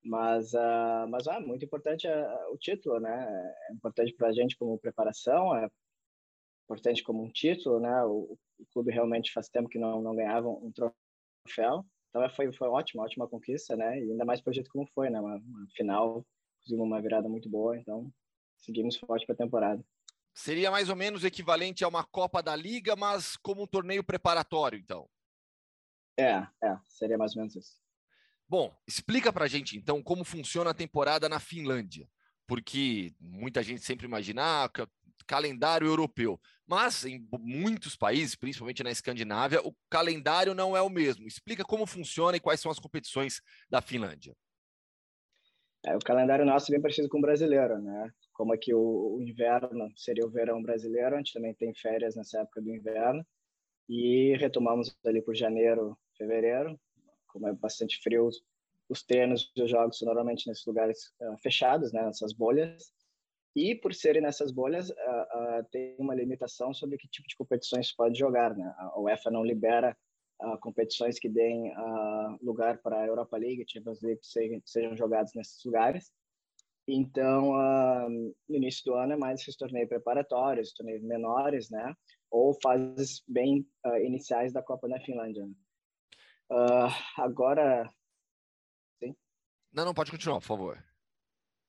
[0.07, 3.55] Mas, uh, mas é muito importante uh, o título, né?
[3.69, 5.69] É importante para a gente como preparação, é
[6.65, 8.05] importante como um título, né?
[8.05, 11.85] O, o, clube realmente faz tempo que não, não ganhava um troféu.
[12.09, 13.99] Então foi, foi ótima, ótima conquista, né?
[13.99, 15.21] E ainda mais para o jeito como foi, né?
[15.21, 16.25] Uma, uma final,
[16.61, 18.09] conseguimos uma virada muito boa, então
[18.59, 19.85] seguimos forte para a temporada.
[20.33, 24.79] Seria mais ou menos equivalente a uma Copa da Liga, mas como um torneio preparatório,
[24.79, 25.09] então.
[26.17, 27.86] É, é, seria mais ou menos isso.
[28.49, 32.09] Bom, explica para a gente então como funciona a temporada na Finlândia,
[32.47, 34.71] porque muita gente sempre imagina ah,
[35.27, 41.27] calendário europeu, mas em muitos países, principalmente na Escandinávia, o calendário não é o mesmo.
[41.27, 44.35] Explica como funciona e quais são as competições da Finlândia.
[45.85, 48.11] É, o calendário nosso é bem parecido com o brasileiro, né?
[48.33, 52.41] Como aqui o, o inverno seria o verão brasileiro, a gente também tem férias nessa
[52.41, 53.25] época do inverno
[53.89, 56.79] e retomamos ali por janeiro, fevereiro,
[57.37, 58.31] como é bastante frio,
[58.89, 62.91] os treinos os jogos são normalmente nesses lugares uh, fechados, né, nessas bolhas.
[63.55, 67.93] E por serem nessas bolhas, uh, uh, tem uma limitação sobre que tipo de competições
[67.95, 68.75] pode jogar, né?
[68.79, 69.97] A UEFA não libera
[70.61, 71.73] competições que deem
[72.43, 76.13] lugar para a Europa League, Champions League, sejam, sejam jogados nesses lugares.
[76.87, 77.55] Então,
[78.47, 81.95] no início do ano é mais esses torneios preparatórios, torneios menores, né?
[82.31, 83.67] Ou fases bem
[84.03, 85.47] iniciais da Copa na Finlândia.
[85.47, 85.55] Né?
[86.51, 87.89] Uh, agora.
[88.99, 89.15] Sim?
[89.73, 90.85] Não, não, pode continuar, por favor.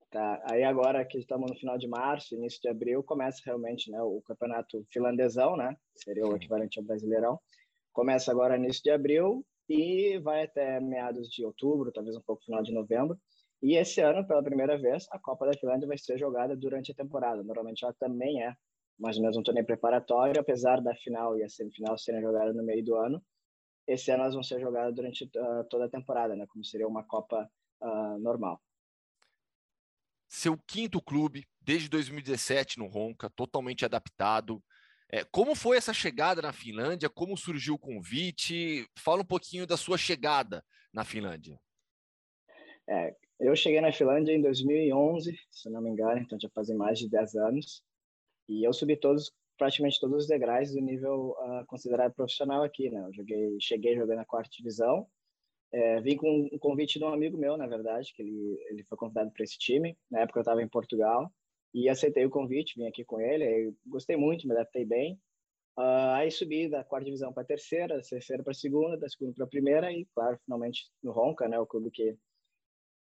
[0.10, 4.02] Tá, aí agora que estamos no final de março, início de abril, começa realmente né,
[4.02, 5.76] o campeonato finlandesão, né?
[5.96, 7.40] Seria o equivalente ao brasileirão.
[7.92, 12.64] Começa agora início de abril e vai até meados de outubro, talvez um pouco final
[12.64, 13.20] de novembro.
[13.62, 16.96] E esse ano, pela primeira vez, a Copa da Finlândia vai ser jogada durante a
[16.96, 17.44] temporada.
[17.44, 18.54] Normalmente ela também é
[18.98, 22.64] mais ou menos um torneio preparatório, apesar da final e a semifinal serem jogadas no
[22.64, 23.22] meio do ano.
[23.88, 26.46] Esse ano elas vão ser jogadas durante uh, toda a temporada, né?
[26.48, 27.50] Como seria uma Copa
[27.82, 28.62] uh, normal.
[30.28, 34.62] Seu quinto clube, desde 2017 no Ronca, totalmente adaptado.
[35.10, 37.10] É, como foi essa chegada na Finlândia?
[37.10, 38.86] Como surgiu o convite?
[38.98, 40.64] Fala um pouquinho da sua chegada
[40.94, 41.58] na Finlândia.
[42.90, 47.00] É, eu cheguei na Finlândia em 2011, se não me engano, então já fazem mais
[47.00, 47.84] de 10 anos.
[48.50, 53.04] E eu subi todos, praticamente todos os degraus do nível uh, considerado profissional aqui, né?
[53.08, 55.08] Eu joguei, cheguei jogando na quarta divisão.
[55.72, 58.98] É, vim com um convite de um amigo meu, na verdade, que ele, ele foi
[58.98, 59.98] convidado para esse time.
[60.10, 61.30] Na época eu estava em Portugal
[61.74, 63.74] e aceitei o convite, vim aqui com ele.
[63.86, 65.20] gostei muito, me adaptei bem.
[65.78, 69.08] Uh, aí subi da quarta divisão para a terceira, da terceira para a segunda, da
[69.08, 71.60] segunda para a primeira e, claro, finalmente no Ronca, né?
[71.60, 72.18] O clube que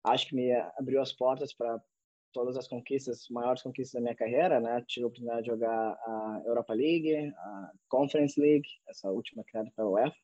[0.03, 1.81] acho que me abriu as portas para
[2.33, 4.83] todas as conquistas, maiores conquistas da minha carreira, né?
[4.87, 9.89] Tive a oportunidade de jogar a Europa League, a Conference League, essa última criada pela
[9.89, 10.15] UEFA.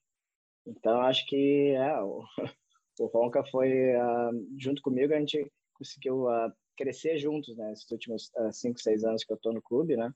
[0.65, 2.23] Então acho que é, o,
[2.99, 7.71] o Ronca foi uh, junto comigo a gente conseguiu uh, crescer juntos, né?
[7.73, 10.13] Esses últimos uh, cinco, seis anos que eu estou no clube, né?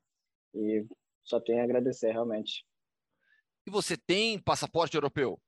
[0.54, 0.86] E
[1.24, 2.66] só tenho a agradecer realmente.
[3.66, 5.40] E você tem passaporte europeu?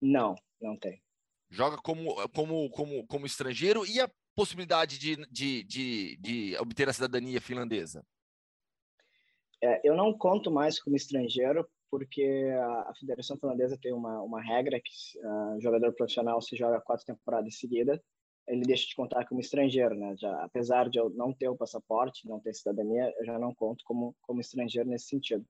[0.00, 1.02] Não, não tem.
[1.50, 6.92] Joga como como como como estrangeiro e a possibilidade de, de, de, de obter a
[6.92, 8.04] cidadania finlandesa?
[9.62, 12.50] É, eu não conto mais como estrangeiro, porque
[12.86, 17.56] a, Federação Finlandesa tem uma, uma regra que uh, jogador profissional se joga quatro temporadas
[17.56, 18.00] seguidas,
[18.46, 20.14] ele deixa de contar como estrangeiro, né?
[20.18, 23.82] Já, apesar de eu não ter o passaporte, não ter cidadania, eu já não conto
[23.84, 25.46] como, como estrangeiro nesse sentido.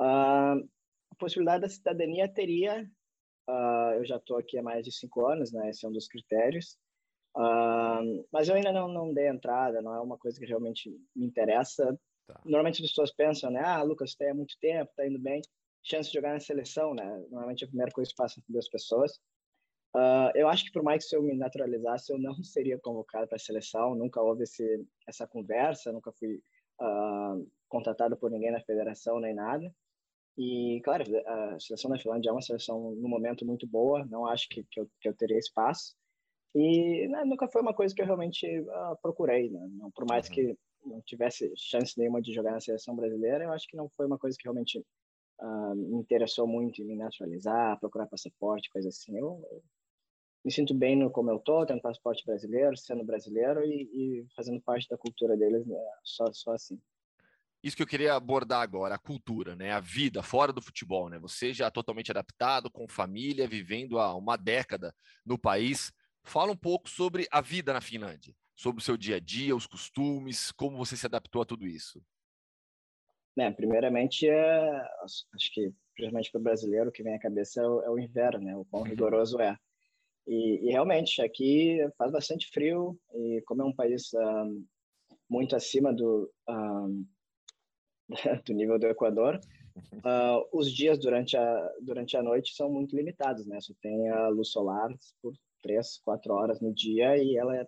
[0.00, 0.64] Uh,
[1.10, 2.88] a possibilidade da cidadania teria,
[3.50, 5.68] uh, eu já estou aqui há mais de cinco anos, né?
[5.68, 6.78] Esse é um dos critérios.
[7.36, 11.26] Uh, mas eu ainda não, não dei entrada, não é uma coisa que realmente me
[11.26, 11.98] interessa.
[12.26, 12.40] Tá.
[12.44, 13.62] Normalmente as pessoas pensam, né?
[13.62, 15.42] Ah, Lucas, tem há muito tempo, tá indo bem.
[15.82, 17.04] Chance de jogar na seleção, né?
[17.30, 19.12] Normalmente a primeira coisa que passa duas pessoas.
[19.94, 23.36] Uh, eu acho que por mais que eu me naturalizasse, eu não seria convocado para
[23.36, 23.94] a seleção.
[23.94, 26.42] Nunca houve esse, essa conversa, nunca fui
[26.80, 29.72] uh, contratado por ninguém na federação nem nada.
[30.38, 34.04] E, claro, a seleção da Finlândia é uma seleção no momento muito boa.
[34.06, 35.94] Não acho que, que, eu, que eu teria espaço.
[36.58, 39.60] E né, nunca foi uma coisa que eu realmente uh, procurei, né?
[39.72, 40.34] não, por mais uhum.
[40.34, 44.06] que não tivesse chance nenhuma de jogar na seleção brasileira, eu acho que não foi
[44.06, 49.18] uma coisa que realmente uh, me interessou muito em me naturalizar, procurar passaporte, coisa assim.
[49.18, 49.62] Eu, eu
[50.42, 54.58] me sinto bem no como eu tô, tendo passaporte brasileiro, sendo brasileiro e, e fazendo
[54.62, 55.76] parte da cultura deles, né?
[56.02, 56.80] só, só assim
[57.66, 59.72] isso que eu queria abordar agora, a cultura, né?
[59.72, 61.18] A vida fora do futebol, né?
[61.18, 64.94] Você já totalmente adaptado, com família, vivendo há uma década
[65.24, 65.92] no país.
[66.26, 69.66] Fala um pouco sobre a vida na Finlândia, sobre o seu dia a dia, os
[69.66, 72.02] costumes, como você se adaptou a tudo isso.
[73.38, 77.66] É, primeiramente, é, acho que principalmente para o brasileiro, o que vem à cabeça é
[77.66, 78.56] o, é o inverno, né?
[78.56, 78.88] O quão uhum.
[78.88, 79.56] rigoroso é.
[80.26, 84.48] E, e, realmente, aqui faz bastante frio, e como é um país um, ah,
[85.30, 87.06] muito acima do, um,
[88.08, 88.08] ah,
[88.44, 89.38] do nível do Equador,
[89.94, 93.60] uh, os dias durante a, durante a noite são muito limitados, né?
[93.60, 94.90] Só tem a luz solar
[95.22, 95.32] por
[95.66, 97.66] três, quatro horas no dia e ela é,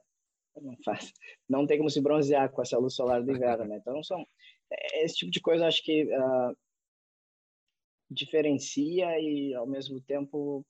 [0.63, 1.13] não faz,
[1.49, 3.79] não tem como se bronzear com essa luz solar do inverno, né?
[3.79, 4.25] Então são
[4.71, 6.57] é, esse tipo de coisa acho que uh,
[8.11, 10.65] diferencia e ao mesmo tempo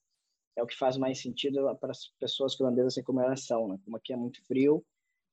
[0.57, 3.79] é o que faz mais sentido para as pessoas finlandesas assim como elas são, né?
[3.85, 4.85] Como aqui é muito frio,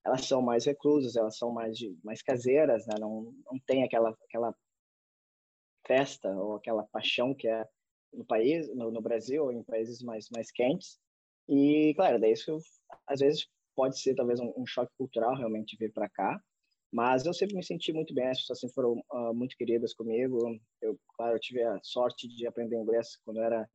[0.05, 2.95] elas são mais reclusas, elas são mais mais caseiras, né?
[2.99, 4.53] Não não tem aquela aquela
[5.87, 7.65] festa ou aquela paixão que é
[8.13, 10.99] no país, no, no Brasil ou em países mais mais quentes.
[11.47, 12.57] E, claro, daí isso
[13.07, 16.41] às vezes pode ser talvez um, um choque cultural realmente vir para cá,
[16.91, 20.57] mas eu sempre me senti muito bem, as pessoas sempre foram uh, muito queridas comigo.
[20.81, 23.69] Eu, claro, eu tive a sorte de aprender inglês quando eu era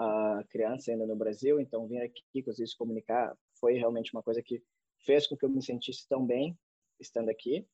[0.00, 4.42] uh, criança ainda no Brasil, então vir aqui conseguir se comunicar foi realmente uma coisa
[4.42, 4.62] que
[5.04, 6.56] fez com que eu me sentisse tão bem
[7.00, 7.66] estando aqui.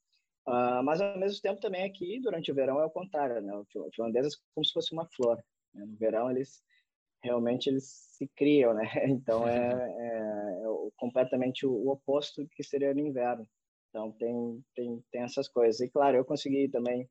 [0.47, 3.53] Uh, mas ao mesmo tempo também aqui durante o verão é o contrário, né?
[3.55, 5.37] O finlandês é como se fosse uma flor.
[5.75, 5.85] Né?
[5.85, 6.63] No verão eles
[7.23, 7.85] realmente eles
[8.17, 8.83] se criam, né?
[9.09, 13.47] Então é, é, é completamente o, oposto que seria no inverno.
[13.91, 15.81] Então tem tem tem essas coisas.
[15.81, 17.09] E claro, eu consegui também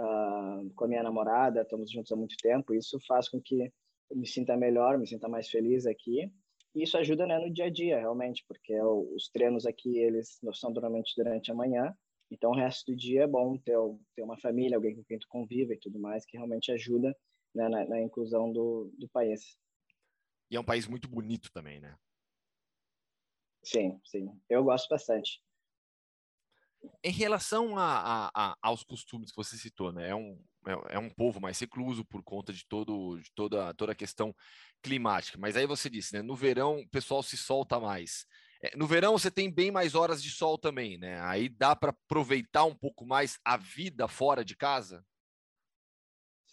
[0.00, 2.74] uh, com a minha namorada, estamos juntos há muito tempo.
[2.74, 3.72] Isso faz com que
[4.10, 6.30] eu me sinta melhor, me sinta mais feliz aqui.
[6.74, 10.70] E isso ajuda né, no dia a dia, realmente, porque os treinos aqui eles são
[10.70, 11.94] normalmente durante a manhã.
[12.30, 13.76] Então o resto do dia é bom ter,
[14.16, 17.14] ter uma família, alguém com quem tu convive e tudo mais, que realmente ajuda
[17.54, 19.58] né, na, na, inclusão do, do país.
[20.50, 21.96] E é um país muito bonito também, né?
[23.62, 24.28] Sim, sim.
[24.48, 25.42] Eu gosto bastante.
[27.02, 30.10] Em relação a, a, a, aos costumes que você citou, né?
[30.10, 33.92] É um, é, é, um povo mais recluso por conta de, todo, de toda, toda
[33.92, 34.34] a questão
[34.82, 35.38] climática.
[35.38, 36.22] Mas aí você disse, né?
[36.22, 38.26] No verão o pessoal se solta mais.
[38.62, 41.20] É, no verão você tem bem mais horas de sol também, né?
[41.22, 45.04] Aí dá para aproveitar um pouco mais a vida fora de casa?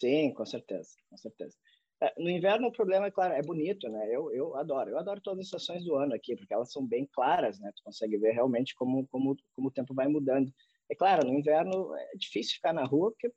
[0.00, 1.56] Sim, com certeza, com certeza.
[2.02, 4.08] É, no inverno o problema é claro, é bonito, né?
[4.10, 7.06] Eu, eu adoro, eu adoro todas as estações do ano aqui, porque elas são bem
[7.12, 7.70] claras, né?
[7.76, 10.50] Tu consegue ver realmente como, como, como o tempo vai mudando.
[10.90, 13.28] É claro, no inverno é difícil ficar na rua porque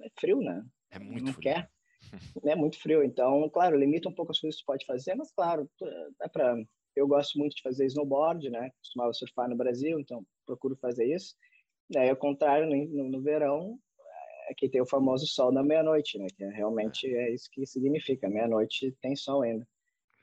[0.00, 0.64] é frio, né?
[0.90, 1.42] É muito Não frio.
[1.42, 1.70] quer.
[2.44, 5.30] é muito frio, então, claro, limita um pouco as coisas que tu pode fazer, mas
[5.30, 5.70] claro,
[6.18, 6.56] dá para.
[6.96, 8.72] Eu gosto muito de fazer snowboard, né?
[8.80, 11.36] Costumava surfar no Brasil, então procuro fazer isso.
[11.88, 13.78] Daí, ao contrário, no, no verão,
[14.48, 16.26] aqui tem o famoso sol da meia-noite, né?
[16.36, 18.28] Que é, realmente é isso que significa.
[18.28, 19.66] Meia-noite tem sol ainda.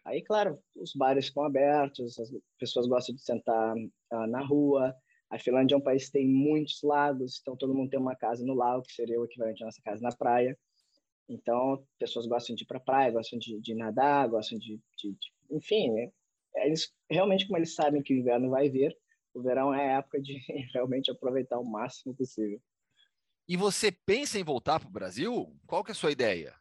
[0.03, 4.95] Aí, claro, os bares ficam abertos, as pessoas gostam de sentar uh, na rua.
[5.29, 8.45] A Finlândia é um país que tem muitos lagos, então todo mundo tem uma casa
[8.45, 10.57] no lago, que seria o equivalente à nossa casa na praia.
[11.27, 15.11] Então, pessoas gostam de ir para a praia, gostam de, de nadar, gostam de, de,
[15.11, 16.11] de enfim, né?
[16.55, 18.95] eles realmente como eles sabem que o inverno vai vir,
[19.33, 20.37] o verão é a época de
[20.73, 22.61] realmente aproveitar o máximo possível.
[23.47, 25.55] E você pensa em voltar para o Brasil?
[25.67, 26.55] Qual que é a sua ideia?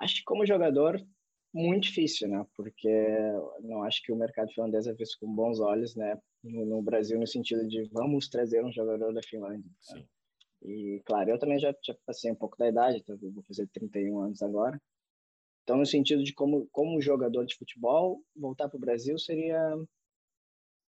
[0.00, 1.00] Acho que como jogador,
[1.52, 2.44] muito difícil, né?
[2.56, 2.88] Porque
[3.60, 6.18] não acho que o mercado finlandês é visto com bons olhos, né?
[6.42, 9.70] No, no Brasil, no sentido de vamos trazer um jogador da Finlândia.
[9.80, 10.04] Sim.
[10.62, 14.20] E, claro, eu também já, já passei um pouco da idade, então vou fazer 31
[14.20, 14.80] anos agora.
[15.62, 19.76] Então, no sentido de como, como jogador de futebol, voltar para o Brasil seria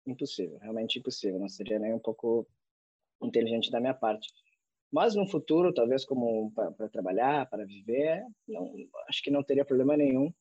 [0.05, 1.39] impossível, realmente impossível.
[1.39, 2.47] Não seria nem um pouco
[3.21, 4.27] inteligente da minha parte.
[4.91, 8.73] Mas no futuro, talvez como para trabalhar, para viver, não,
[9.09, 10.31] acho que não teria problema nenhum.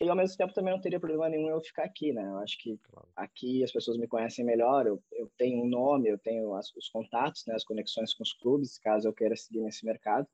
[0.00, 2.24] E ao mesmo tempo também não teria problema nenhum eu ficar aqui, né?
[2.24, 3.08] Eu acho que claro.
[3.14, 6.88] aqui as pessoas me conhecem melhor, eu, eu tenho um nome, eu tenho as, os
[6.88, 10.26] contatos, né, as conexões com os clubes, caso eu queira seguir nesse mercado.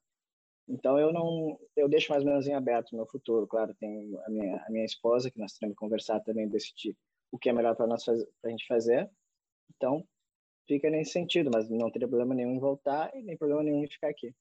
[0.66, 3.46] Então eu não, eu deixo mais ou menos em aberto o meu futuro.
[3.46, 6.96] Claro, tem a minha, a minha esposa que nós temos que conversar também decidir
[7.30, 8.14] o que é melhor para nós para
[8.44, 9.10] a gente fazer.
[9.76, 10.02] Então
[10.68, 13.88] fica nesse sentido, mas não teria problema nenhum em voltar e nem problema nenhum em
[13.88, 14.34] ficar aqui.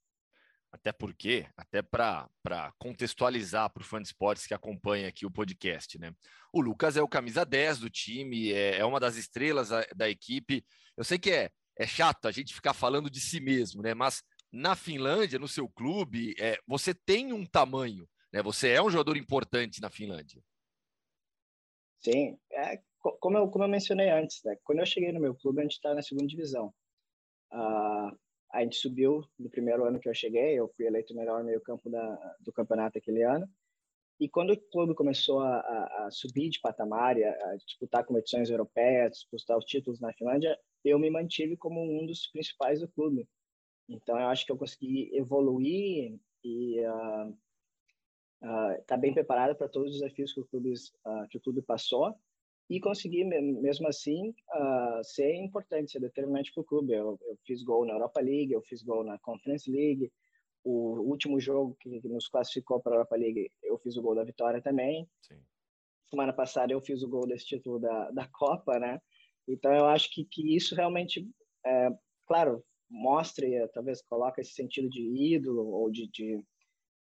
[0.69, 2.29] Até porque, até para
[2.77, 6.13] contextualizar para o fã de esportes que acompanha aqui o podcast, né?
[6.51, 10.09] O Lucas é o camisa 10 do time, é, é uma das estrelas da, da,
[10.09, 10.65] equipe.
[10.97, 11.49] Eu sei que é,
[11.79, 13.93] é chato a gente ficar falando de si mesmo, né?
[13.93, 14.21] Mas
[14.51, 18.43] na Finlândia, no seu clube, é, você tem um tamanho, né?
[18.43, 20.43] Você é um jogador importante na Finlândia.
[21.99, 22.81] Sim, é,
[23.19, 24.57] como eu, como eu mencionei antes, né?
[24.63, 26.73] quando eu cheguei no meu clube, a gente estava tá na segunda divisão.
[27.51, 28.15] Uh,
[28.51, 31.89] a gente subiu no primeiro ano que eu cheguei, eu fui eleito o melhor meio-campo
[32.39, 33.49] do campeonato aquele ano.
[34.19, 38.49] E quando o clube começou a, a, a subir de patamar, a, a disputar competições
[38.49, 43.27] europeias, disputar os títulos na Finlândia, eu me mantive como um dos principais do clube.
[43.87, 47.37] Então, eu acho que eu consegui evoluir e uh,
[48.41, 51.41] uh, estar tá bem preparado para todos os desafios que o clube, uh, que o
[51.41, 52.15] clube passou
[52.69, 56.93] e consegui, mesmo assim, uh, ser importante, ser determinante para o clube.
[56.93, 60.11] Eu, eu, fiz gol na Europa League, eu fiz gol na Conference League.
[60.63, 64.15] O último jogo que, que nos classificou para a Europa League, eu fiz o gol
[64.15, 65.07] da vitória também.
[65.21, 65.41] Sim.
[66.09, 69.01] Semana passada eu fiz o gol desse título da, da Copa, né?
[69.47, 71.25] Então eu acho que, que isso realmente,
[71.65, 71.89] é,
[72.25, 75.01] claro, mostra e talvez coloca esse sentido de
[75.35, 76.41] ídolo ou de, de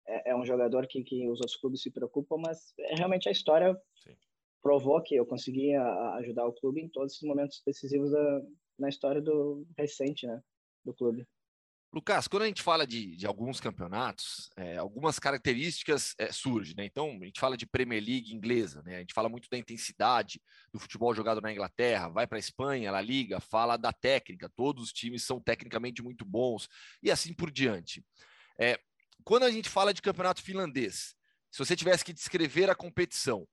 [0.09, 3.32] é, é, um jogador que, que os outros clubes se preocupam, mas é realmente a
[3.32, 4.16] história Sim
[4.62, 5.82] provou que eu conseguia
[6.16, 8.42] ajudar o clube em todos esses momentos decisivos da,
[8.78, 10.40] na história do recente, né,
[10.84, 11.26] do clube.
[11.90, 16.84] Lucas, quando a gente fala de, de alguns campeonatos, é, algumas características é, surgem, né?
[16.84, 18.96] Então, a gente fala de Premier League inglesa, né?
[18.96, 20.38] A gente fala muito da intensidade
[20.70, 24.84] do futebol jogado na Inglaterra, vai para a Espanha, La Liga, fala da técnica, todos
[24.84, 26.68] os times são tecnicamente muito bons
[27.02, 28.04] e assim por diante.
[28.61, 28.78] É,
[29.28, 31.14] quando a gente fala de campeonato finlandês,
[31.50, 33.46] se você tivesse que descrever a competição,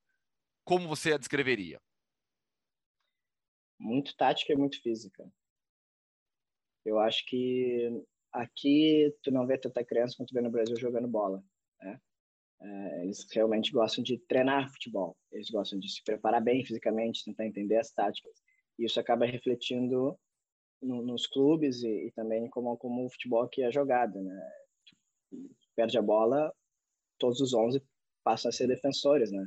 [0.64, 1.82] como você a descreveria?
[3.78, 5.30] Muito tática e muito física.
[6.86, 7.92] Eu acho que
[8.32, 11.44] aqui tu não vê tanta criança quanto vê no Brasil jogando bola.
[11.82, 12.00] Né?
[12.62, 15.18] É, eles realmente gostam de treinar futebol.
[15.30, 18.42] Eles gostam de se preparar bem fisicamente, tentar entender as táticas.
[18.80, 20.18] E isso acaba refletindo
[20.82, 24.24] no, nos clubes e, e, também como, como o futebol que é jogado.
[24.24, 24.52] Né?
[25.76, 26.54] Perde a bola,
[27.20, 27.82] todos os 11
[28.24, 29.46] passam a ser defensores, né?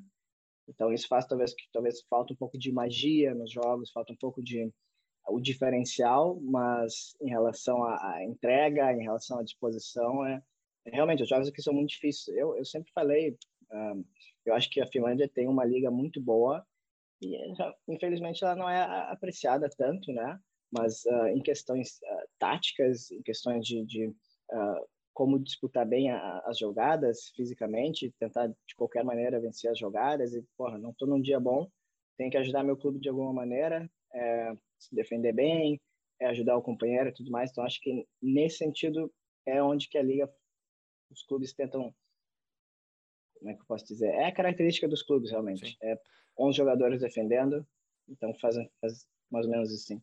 [0.69, 4.17] Então isso faz talvez que talvez falta um pouco de magia nos jogos, falta um
[4.17, 4.71] pouco de
[5.27, 10.43] o diferencial, mas em relação à, entrega, em relação à disposição, é,
[10.87, 12.37] é, realmente os jogos aqui são muito difíceis.
[12.37, 13.37] Eu, eu sempre falei,
[13.71, 14.05] um,
[14.47, 16.67] eu acho que a Finlândia tem uma liga muito boa
[17.21, 17.37] e
[17.87, 20.39] infelizmente ela não é apreciada tanto, né?
[20.71, 24.89] Mas uh, em questões uh, táticas, em questões de, de uh,
[25.19, 30.45] como disputar bem a, as jogadas fisicamente, tentar de qualquer maneira vencer as jogadas e,
[30.57, 31.69] porra, não estou num dia bom,
[32.17, 35.81] tenho que ajudar meu clube de alguma maneira, é, se defender bem,
[36.21, 37.51] é ajudar o companheiro e tudo mais.
[37.51, 39.13] Então acho que nesse sentido
[39.45, 40.33] é onde que a liga,
[41.11, 41.93] os clubes tentam
[43.41, 44.11] como é que eu posso dizer?
[44.11, 45.67] É a característica dos clubes, realmente.
[45.67, 45.77] Sim.
[45.83, 45.99] É
[46.39, 47.67] 11 jogadores defendendo,
[48.09, 50.01] então fazem faz mais ou menos assim.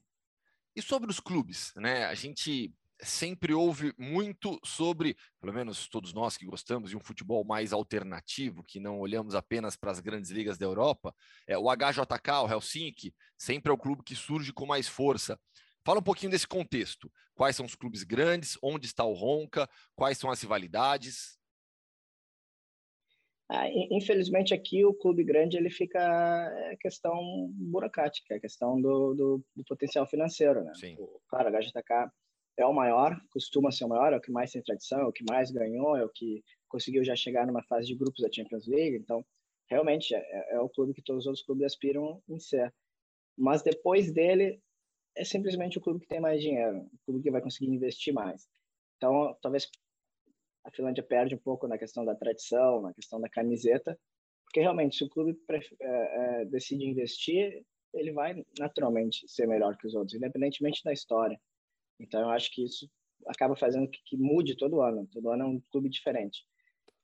[0.75, 2.03] E sobre os clubes, né?
[2.03, 7.43] A gente sempre ouve muito sobre, pelo menos todos nós que gostamos de um futebol
[7.43, 11.13] mais alternativo, que não olhamos apenas para as grandes ligas da Europa,
[11.47, 15.39] é o HJK, o Helsinki, sempre é o clube que surge com mais força.
[15.83, 17.11] Fala um pouquinho desse contexto.
[17.35, 18.57] Quais são os clubes grandes?
[18.61, 19.69] Onde está o Ronca?
[19.95, 21.37] Quais são as rivalidades?
[23.47, 29.45] Ah, infelizmente aqui o clube grande ele fica é questão burocrática, é questão do, do,
[29.55, 30.71] do potencial financeiro, né?
[30.73, 30.95] Sim.
[30.97, 32.11] O, claro, a HJK
[32.57, 35.11] é o maior, costuma ser o maior, é o que mais tem tradição, é o
[35.11, 38.67] que mais ganhou, é o que conseguiu já chegar numa fase de grupos da Champions
[38.67, 39.25] League, então
[39.69, 42.73] realmente é, é o clube que todos os outros clubes aspiram em ser.
[43.37, 44.61] Mas depois dele
[45.15, 48.47] é simplesmente o clube que tem mais dinheiro, o clube que vai conseguir investir mais.
[48.97, 49.69] Então, talvez
[50.63, 53.97] a Finlândia perde um pouco na questão da tradição, na questão da camiseta,
[54.45, 59.87] porque realmente, se o clube é, é, decide investir, ele vai naturalmente ser melhor que
[59.87, 61.39] os outros, independentemente da história.
[61.99, 62.89] Então, eu acho que isso
[63.27, 65.07] acaba fazendo que, que mude todo ano.
[65.11, 66.45] Todo ano é um clube diferente.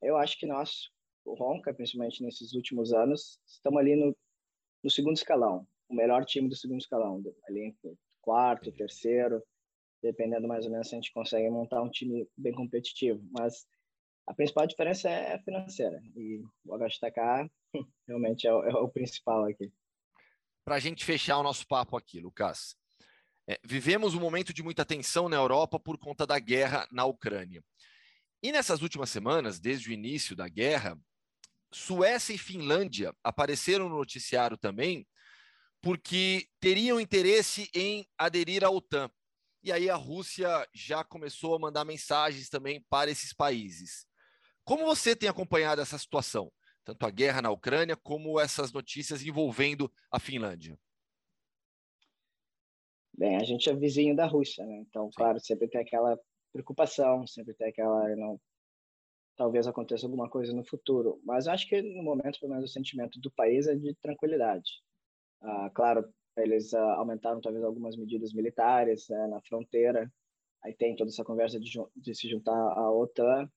[0.02, 0.89] Eu acho que nós,
[1.26, 4.16] o Ronca, principalmente nesses últimos anos, estamos ali no,
[4.84, 9.44] no segundo escalão, o melhor time do segundo escalão, ali entre quarto, terceiro,
[10.02, 13.24] dependendo mais ou menos se a gente consegue montar um time bem competitivo.
[13.32, 13.66] Mas
[14.28, 17.50] a principal diferença é financeira e o HTK
[18.08, 19.72] realmente é o, é o principal aqui.
[20.64, 22.76] Para a gente fechar o nosso papo aqui, Lucas,
[23.48, 27.64] é, vivemos um momento de muita tensão na Europa por conta da guerra na Ucrânia.
[28.44, 31.00] E nessas últimas semanas, desde o início da guerra,
[31.72, 35.08] Suécia e Finlândia apareceram no noticiário também
[35.82, 39.10] porque teriam interesse em aderir à OTAN.
[39.64, 44.06] E aí a Rússia já começou a mandar mensagens também para esses países.
[44.64, 46.52] Como você tem acompanhado essa situação?
[46.84, 50.78] Tanto a guerra na Ucrânia como essas notícias envolvendo a Finlândia?
[53.22, 54.78] Bem, a gente é vizinho da Rússia, né?
[54.80, 55.15] Então, Sim.
[55.15, 56.19] claro, sempre tem aquela
[56.51, 58.41] preocupação, sempre tem aquela não
[59.38, 63.19] talvez aconteça alguma coisa no futuro, mas acho que no momento, pelo menos o sentimento
[63.19, 64.72] do país é de tranquilidade.
[65.39, 70.11] Ah, claro, eles ah, aumentaram talvez algumas medidas militares né, na fronteira.
[70.63, 73.47] Aí tem toda essa conversa de, de, se juntar à OTAN.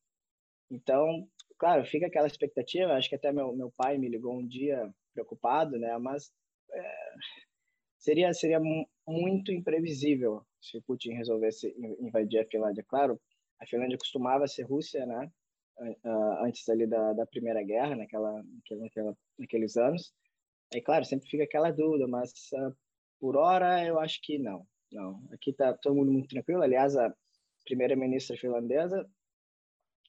[0.71, 1.27] Então,
[1.59, 2.93] claro, fica aquela expectativa.
[2.93, 5.97] Acho que até meu, meu pai me ligou um dia preocupado, né?
[5.97, 6.31] Mas
[6.71, 7.15] é,
[8.05, 8.61] seria seria
[9.09, 12.85] muito imprevisível se Putin resolvesse invadir a Finlândia.
[12.87, 13.19] Claro,
[13.61, 15.33] a Finlândia costumava ser Rússia, né?
[16.41, 18.45] Antes ali da, da Primeira Guerra, naquela,
[18.79, 20.13] naquela, naqueles anos.
[20.73, 22.77] É claro, sempre fica aquela dúvida, mas uh,
[23.19, 24.67] por hora eu acho que não.
[24.93, 26.63] Não, aqui está todo mundo muito tranquilo.
[26.63, 27.13] Aliás, a
[27.65, 29.09] primeira-ministra finlandesa,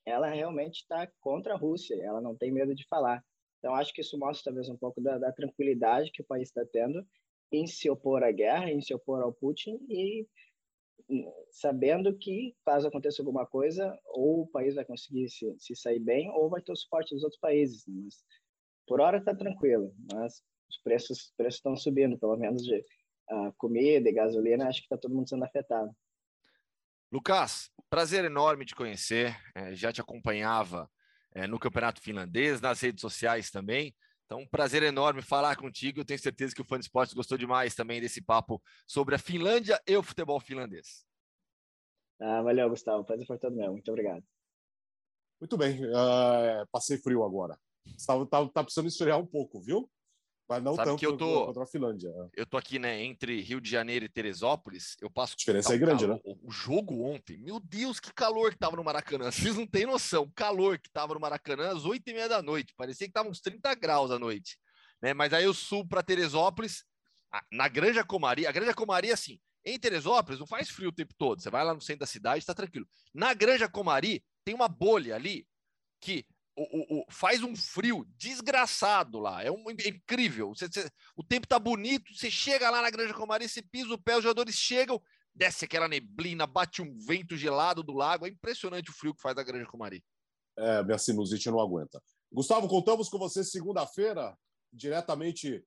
[0.05, 1.95] ela realmente está contra a Rússia.
[2.03, 3.23] Ela não tem medo de falar.
[3.59, 6.63] Então acho que isso mostra talvez um pouco da, da tranquilidade que o país está
[6.65, 7.05] tendo
[7.55, 10.27] em se opor à guerra, em se opor ao Putin e
[11.09, 15.99] hum, sabendo que caso aconteça alguma coisa, ou o país vai conseguir se, se sair
[15.99, 17.85] bem, ou vai ter o suporte dos outros países.
[17.87, 18.01] Né?
[18.03, 18.23] Mas
[18.87, 24.09] por hora está tranquilo, mas os preços preços estão subindo, pelo menos de uh, comida
[24.09, 25.95] e gasolina, acho que está todo mundo sendo afetado.
[27.11, 29.37] Lucas, prazer enorme te conhecer.
[29.55, 30.89] É, já te acompanhava
[31.33, 33.95] é, no Campeonato Finlandês, nas redes sociais também.
[34.25, 35.99] Então, um prazer enorme falar contigo.
[35.99, 39.19] Eu tenho certeza que o Fã de Esportes gostou demais também desse papo sobre a
[39.19, 41.05] Finlândia e o futebol finlandês.
[42.19, 43.03] Ah, valeu, Gustavo.
[43.03, 43.71] Prazer foi todo meu.
[43.71, 44.23] Muito obrigado.
[45.39, 45.83] Muito bem.
[45.85, 47.59] Uh, passei frio agora.
[48.07, 49.89] Tá, tá, tá precisando esfriar um pouco, viu?
[50.47, 52.09] Mas não Sabe tanto que eu tô, contra a Finlândia.
[52.09, 52.41] É.
[52.41, 54.95] Eu tô aqui, né, entre Rio de Janeiro e Teresópolis.
[55.01, 55.33] Eu passo.
[55.33, 56.21] A diferença é grande, calor.
[56.23, 56.35] né?
[56.43, 59.31] O jogo ontem, meu Deus, que calor que tava no Maracanã.
[59.31, 60.23] Vocês não têm noção.
[60.23, 62.73] O calor que tava no Maracanã às oito e meia da noite.
[62.77, 64.57] Parecia que tava uns 30 graus à noite.
[65.01, 65.13] Né?
[65.13, 66.83] Mas aí eu subo para Teresópolis,
[67.51, 68.47] na Granja Comaria.
[68.47, 71.41] A Granja Comaria, assim, em Teresópolis não faz frio o tempo todo.
[71.41, 72.87] Você vai lá no centro da cidade, tá tranquilo.
[73.13, 75.47] Na Granja Comari tem uma bolha ali
[75.99, 79.43] que o, o, faz um frio desgraçado lá.
[79.43, 80.49] É, um, é incrível.
[80.49, 84.01] Você, você, o tempo tá bonito, você chega lá na Granja Comari, você pisa o
[84.01, 85.01] pé, os jogadores chegam,
[85.33, 88.25] desce aquela neblina, bate um vento gelado do lago.
[88.25, 90.03] É impressionante o frio que faz a Granja Comari.
[90.57, 92.01] É, minha sinusite não aguenta.
[92.31, 94.37] Gustavo, contamos com você segunda-feira,
[94.71, 95.63] diretamente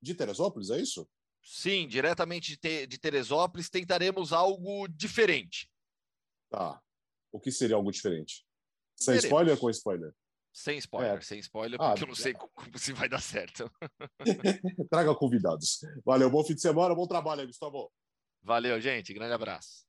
[0.00, 1.08] de Teresópolis, é isso?
[1.42, 5.70] Sim, diretamente de, de Teresópolis, tentaremos algo diferente.
[6.50, 6.80] Tá.
[7.32, 8.44] O que seria algo diferente?
[8.98, 9.24] Sem Veremos.
[9.24, 10.12] spoiler ou com spoiler?
[10.52, 11.20] Sem spoiler, é.
[11.20, 13.70] sem spoiler, ah, porque ah, eu não sei como, como se vai dar certo.
[14.90, 15.80] Traga convidados.
[16.04, 17.92] Valeu, bom fim de semana, bom trabalho Gustavo.
[18.42, 19.14] Valeu, gente.
[19.14, 19.86] Grande abraço.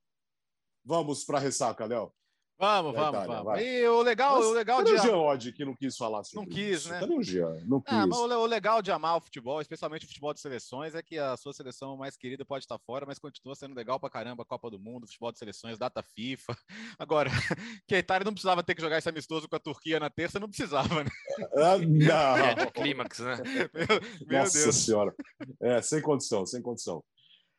[0.85, 2.13] Vamos para a ressaca, Léo.
[2.59, 3.45] Vamos, vamos, Itália, vamos.
[3.45, 3.65] Vai.
[3.65, 4.91] E o legal, Mas, o legal de.
[4.91, 6.89] o Jean Odd que não quis falar sobre Não quis, isso?
[6.89, 6.99] né?
[6.99, 7.55] Cadê o Jean?
[7.65, 7.93] Não quis.
[7.93, 11.17] Ah, mas o legal de amar o futebol, especialmente o futebol de seleções, é que
[11.17, 14.45] a sua seleção mais querida pode estar fora, mas continua sendo legal pra caramba a
[14.45, 16.53] Copa do Mundo, futebol de seleções, data FIFA.
[16.99, 17.29] Agora,
[17.87, 20.37] que a Itália não precisava ter que jogar esse amistoso com a Turquia na terça,
[20.37, 21.09] não precisava, né?
[21.55, 22.49] Ah, não.
[22.59, 23.37] É clímax, né?
[23.45, 24.75] Meu, meu Nossa Deus.
[24.75, 25.15] Senhora.
[25.61, 27.01] É, sem condição, sem condição.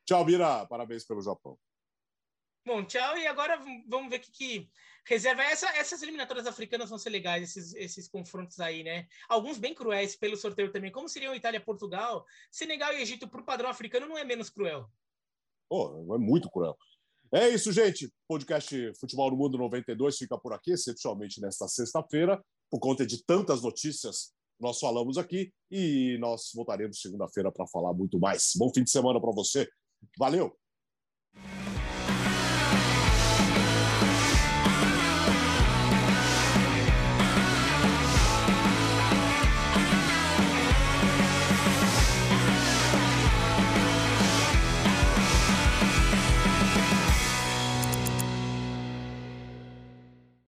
[0.05, 0.67] Tchau, Bira.
[0.67, 1.57] Parabéns pelo Japão.
[2.65, 3.17] Bom, tchau.
[3.19, 4.71] E agora vamos ver o que, que
[5.05, 5.43] reserva.
[5.43, 9.07] Essa, essas eliminatórias africanas vão ser legais, esses, esses confrontos aí, né?
[9.29, 10.93] Alguns bem cruéis pelo sorteio também.
[10.93, 12.25] Como seriam Itália-Portugal?
[12.51, 14.91] Senegal e Egito, por padrão africano, não é menos cruel.
[15.69, 16.77] Oh, é muito cruel.
[17.33, 18.13] É isso, gente.
[18.27, 23.63] Podcast Futebol no Mundo 92 fica por aqui, excepcionalmente nesta sexta-feira, por conta de tantas
[23.63, 28.53] notícias nós falamos aqui e nós voltaremos segunda-feira para falar muito mais.
[28.57, 29.67] Bom fim de semana para você.
[30.19, 30.55] Valeu!